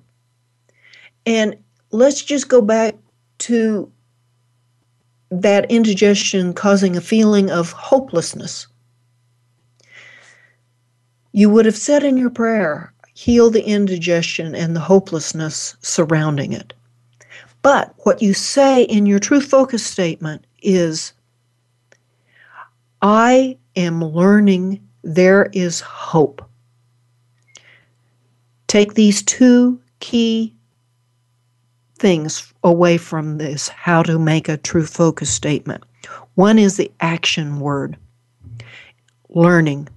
And 1.27 1.57
let's 1.91 2.23
just 2.23 2.49
go 2.49 2.63
back 2.63 2.95
to 3.39 3.91
that 5.31 5.71
indigestion 5.71 6.55
causing 6.55 6.97
a 6.97 7.01
feeling 7.01 7.51
of 7.51 7.73
hopelessness. 7.73 8.69
You 11.33 11.51
would 11.51 11.67
have 11.67 11.77
said 11.77 12.05
in 12.05 12.17
your 12.17 12.31
prayer, 12.31 12.95
heal 13.15 13.51
the 13.51 13.65
indigestion 13.65 14.55
and 14.55 14.75
the 14.75 14.81
hopelessness 14.81 15.77
surrounding 15.81 16.53
it. 16.53 16.73
But 17.63 17.93
what 17.99 18.23
you 18.23 18.33
say 18.33 18.85
in 18.85 19.07
your 19.07 19.19
truth 19.19 19.47
focus 19.47 19.85
statement 19.85 20.47
is, 20.63 21.13
I 23.03 23.59
am 23.75 24.03
learning 24.03 24.87
there 25.03 25.51
is 25.53 25.81
hope. 25.81 26.49
Take 28.69 28.95
these 28.95 29.23
two 29.23 29.81
key 30.01 30.56
things 31.99 32.53
away 32.63 32.99
from 32.99 33.39
this 33.39 33.69
how 33.69 34.03
to 34.03 34.19
make 34.19 34.49
a 34.49 34.57
true 34.57 34.87
focus 34.87 35.31
statement. 35.31 35.83
One 36.35 36.59
is 36.59 36.77
the 36.77 36.91
action 37.01 37.61
word, 37.61 37.97
learning. 39.29 39.89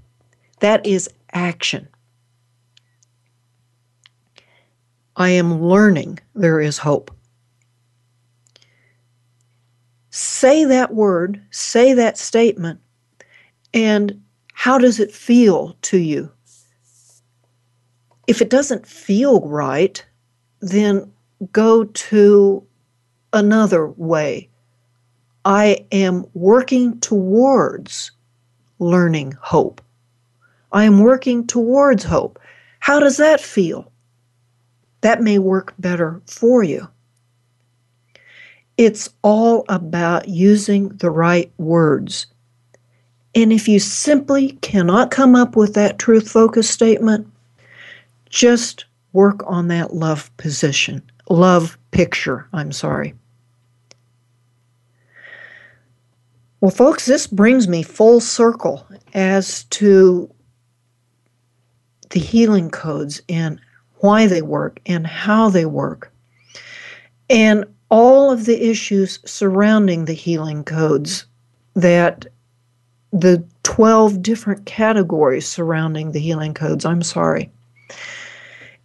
That 0.59 0.85
is 0.85 1.09
action. 1.33 1.87
I 5.15 5.29
am 5.29 5.61
learning 5.61 6.19
there 6.33 6.61
is 6.61 6.77
hope. 6.77 7.11
Say 10.11 10.63
that 10.65 10.93
word, 10.93 11.41
say 11.51 11.93
that 11.93 12.17
statement, 12.17 12.79
and 13.73 14.21
how 14.53 14.77
does 14.77 14.99
it 14.99 15.11
feel 15.11 15.75
to 15.83 15.97
you? 15.97 16.31
If 18.27 18.41
it 18.41 18.49
doesn't 18.49 18.87
feel 18.87 19.41
right, 19.41 20.03
then 20.61 21.11
go 21.51 21.85
to 21.85 22.63
another 23.33 23.87
way. 23.87 24.49
I 25.45 25.85
am 25.91 26.25
working 26.33 26.99
towards 26.99 28.11
learning 28.79 29.33
hope. 29.41 29.81
I 30.71 30.83
am 30.83 30.99
working 30.99 31.47
towards 31.47 32.03
hope. 32.03 32.39
How 32.79 32.99
does 32.99 33.17
that 33.17 33.41
feel? 33.41 33.91
That 35.01 35.21
may 35.21 35.39
work 35.39 35.73
better 35.79 36.21
for 36.27 36.63
you. 36.63 36.87
It's 38.77 39.09
all 39.23 39.65
about 39.69 40.29
using 40.29 40.89
the 40.89 41.09
right 41.09 41.51
words. 41.57 42.27
And 43.35 43.51
if 43.51 43.67
you 43.67 43.79
simply 43.79 44.53
cannot 44.61 45.11
come 45.11 45.35
up 45.35 45.55
with 45.55 45.73
that 45.73 45.99
truth 45.99 46.29
focused 46.29 46.71
statement, 46.71 47.27
just 48.29 48.85
work 49.13 49.41
on 49.45 49.67
that 49.67 49.93
love 49.93 50.35
position, 50.37 51.01
love 51.29 51.77
picture. 51.91 52.47
I'm 52.53 52.71
sorry. 52.71 53.13
Well, 56.61 56.71
folks, 56.71 57.05
this 57.05 57.25
brings 57.25 57.67
me 57.67 57.83
full 57.83 58.19
circle 58.19 58.85
as 59.13 59.63
to 59.65 60.29
the 62.09 62.19
healing 62.19 62.69
codes 62.69 63.21
and 63.29 63.61
why 63.99 64.27
they 64.27 64.41
work 64.41 64.79
and 64.85 65.07
how 65.07 65.49
they 65.49 65.65
work. 65.65 66.11
And 67.29 67.65
all 67.89 68.31
of 68.31 68.45
the 68.45 68.69
issues 68.69 69.19
surrounding 69.25 70.05
the 70.05 70.13
healing 70.13 70.63
codes 70.63 71.25
that 71.75 72.25
the 73.11 73.43
12 73.63 74.21
different 74.21 74.65
categories 74.65 75.47
surrounding 75.47 76.11
the 76.11 76.19
healing 76.19 76.53
codes. 76.53 76.85
I'm 76.85 77.01
sorry. 77.01 77.51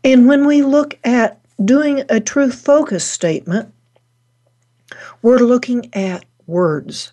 And 0.03 0.29
when 0.29 0.47
we 0.47 0.63
look 0.63 0.99
at 1.05 1.44
doing 1.63 2.03
a 2.09 2.21
truth 2.21 2.55
focus 2.55 3.05
statement, 3.05 3.73
we're 5.23 5.39
looking 5.39 5.95
at 5.95 6.25
words 6.47 7.13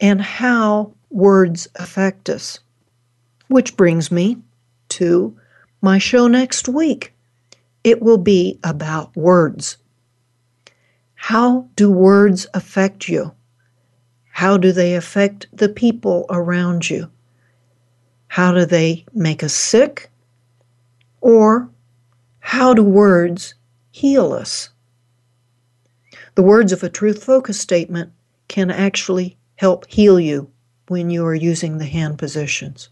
and 0.00 0.20
how 0.20 0.92
words 1.10 1.68
affect 1.76 2.28
us. 2.28 2.58
Which 3.48 3.76
brings 3.76 4.10
me 4.10 4.38
to 4.90 5.36
my 5.80 5.98
show 5.98 6.26
next 6.26 6.68
week. 6.68 7.12
It 7.84 8.02
will 8.02 8.18
be 8.18 8.58
about 8.64 9.16
words. 9.16 9.76
How 11.14 11.68
do 11.76 11.90
words 11.90 12.46
affect 12.54 13.08
you? 13.08 13.32
How 14.30 14.58
do 14.58 14.72
they 14.72 14.94
affect 14.94 15.46
the 15.52 15.68
people 15.68 16.26
around 16.28 16.90
you? 16.90 17.10
How 18.28 18.52
do 18.52 18.66
they 18.66 19.04
make 19.14 19.42
us 19.42 19.54
sick? 19.54 20.10
Or 21.20 21.70
how 22.46 22.72
do 22.72 22.82
words 22.84 23.54
heal 23.90 24.32
us? 24.32 24.70
The 26.36 26.44
words 26.44 26.70
of 26.70 26.84
a 26.84 26.88
truth 26.88 27.24
focus 27.24 27.58
statement 27.58 28.12
can 28.46 28.70
actually 28.70 29.36
help 29.56 29.84
heal 29.88 30.20
you 30.20 30.48
when 30.86 31.10
you 31.10 31.26
are 31.26 31.34
using 31.34 31.78
the 31.78 31.86
hand 31.86 32.20
positions. 32.20 32.88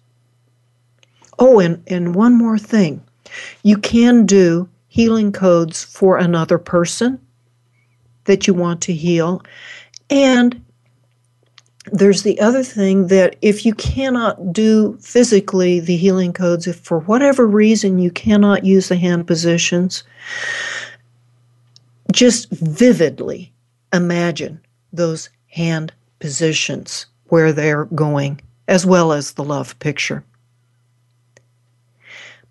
Oh, 1.39 1.61
and, 1.61 1.85
and 1.87 2.17
one 2.17 2.35
more 2.35 2.59
thing 2.59 3.05
you 3.63 3.79
can 3.79 4.27
do 4.27 4.69
healing 4.89 5.31
codes 5.31 5.85
for 5.85 6.19
another 6.19 6.59
person 6.59 7.21
that 8.25 8.49
you 8.49 8.55
want 8.55 8.81
to 8.83 8.93
heal. 8.93 9.41
And 10.11 10.64
there's 11.93 12.23
the 12.23 12.41
other 12.41 12.63
thing 12.63 13.09
that 13.09 13.37
if 13.43 13.67
you 13.67 13.75
cannot 13.75 14.53
do 14.53 14.97
physically 15.01 15.81
the 15.81 15.97
healing 15.97 16.33
codes, 16.33 16.67
if 16.67 16.77
for 16.81 17.01
whatever 17.01 17.47
reason 17.47 17.99
you 17.99 18.11
cannot 18.11 18.65
use 18.65 18.89
the 18.89 18.97
hand 18.97 19.27
positions, 19.27 20.03
just 22.13 22.51
vividly 22.51 23.53
imagine 23.93 24.61
those 24.93 25.29
hand 25.49 25.93
positions 26.21 27.07
where 27.27 27.53
they're 27.53 27.85
going, 27.87 28.41
as 28.69 28.87
well 28.87 29.13
as 29.13 29.33
the 29.33 29.45
love 29.45 29.79
picture. 29.79 30.25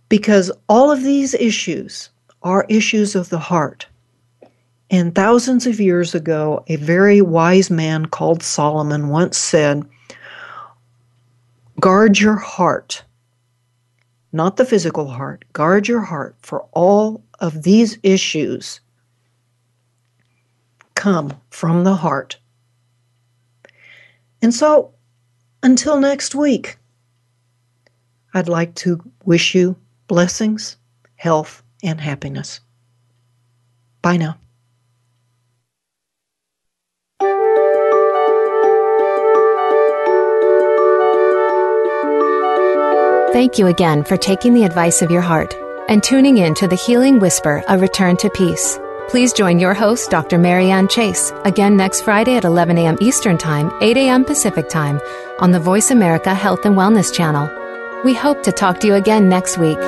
Because 0.10 0.52
all 0.70 0.92
of 0.92 1.04
these 1.04 1.34
issues 1.34 2.10
are 2.44 2.66
issues 2.70 3.16
of 3.16 3.30
the 3.30 3.40
heart. 3.40 3.88
And 4.94 5.16
thousands 5.16 5.66
of 5.66 5.80
years 5.80 6.14
ago, 6.14 6.64
a 6.68 6.76
very 6.76 7.20
wise 7.20 7.72
man 7.72 8.06
called 8.06 8.44
Solomon 8.44 9.08
once 9.08 9.40
said, 9.40 9.90
Guard 11.80 12.20
your 12.20 12.36
heart, 12.36 13.04
not 14.32 14.58
the 14.58 14.66
physical 14.66 15.08
heart, 15.08 15.46
guard 15.52 15.88
your 15.88 16.02
heart, 16.02 16.36
for 16.44 16.68
all 16.74 17.24
of 17.40 17.64
these 17.64 17.98
issues 18.04 18.82
come 20.94 21.42
from 21.50 21.86
the 21.86 21.96
heart. 21.96 22.38
And 24.44 24.54
so, 24.54 24.94
until 25.64 26.00
next 26.00 26.36
week, 26.36 26.78
I'd 28.36 28.48
like 28.48 28.76
to 28.76 29.02
wish 29.26 29.56
you 29.56 29.76
blessings, 30.08 30.78
health, 31.16 31.64
and 31.82 32.00
happiness. 32.00 32.60
Bye 34.04 34.18
now. 34.18 34.38
Thank 43.34 43.58
you 43.58 43.66
again 43.66 44.04
for 44.04 44.16
taking 44.16 44.54
the 44.54 44.64
advice 44.64 45.02
of 45.02 45.10
your 45.10 45.24
heart 45.24 45.56
and 45.90 46.04
tuning 46.04 46.38
in 46.38 46.54
to 46.54 46.68
the 46.68 46.76
Healing 46.76 47.18
Whisper, 47.18 47.64
A 47.68 47.80
Return 47.80 48.16
to 48.18 48.30
Peace. 48.30 48.78
Please 49.10 49.34
join 49.34 49.58
your 49.58 49.74
host, 49.74 50.12
Dr. 50.12 50.38
Marianne 50.38 50.88
Chase, 50.88 51.34
again 51.44 51.76
next 51.76 52.02
Friday 52.02 52.36
at 52.36 52.46
11 52.46 52.78
a.m. 52.78 52.96
Eastern 53.02 53.40
Time, 53.40 53.72
8 53.82 53.98
a.m. 53.98 54.24
Pacific 54.24 54.70
Time 54.70 55.02
on 55.40 55.50
the 55.50 55.60
Voice 55.60 55.90
America 55.90 56.36
Health 56.36 56.64
and 56.64 56.76
Wellness 56.76 57.12
channel. 57.12 57.50
We 58.06 58.14
hope 58.14 58.44
to 58.44 58.52
talk 58.52 58.80
to 58.82 58.88
you 58.88 58.94
again 58.94 59.30
next 59.30 59.58
week. 59.58 59.80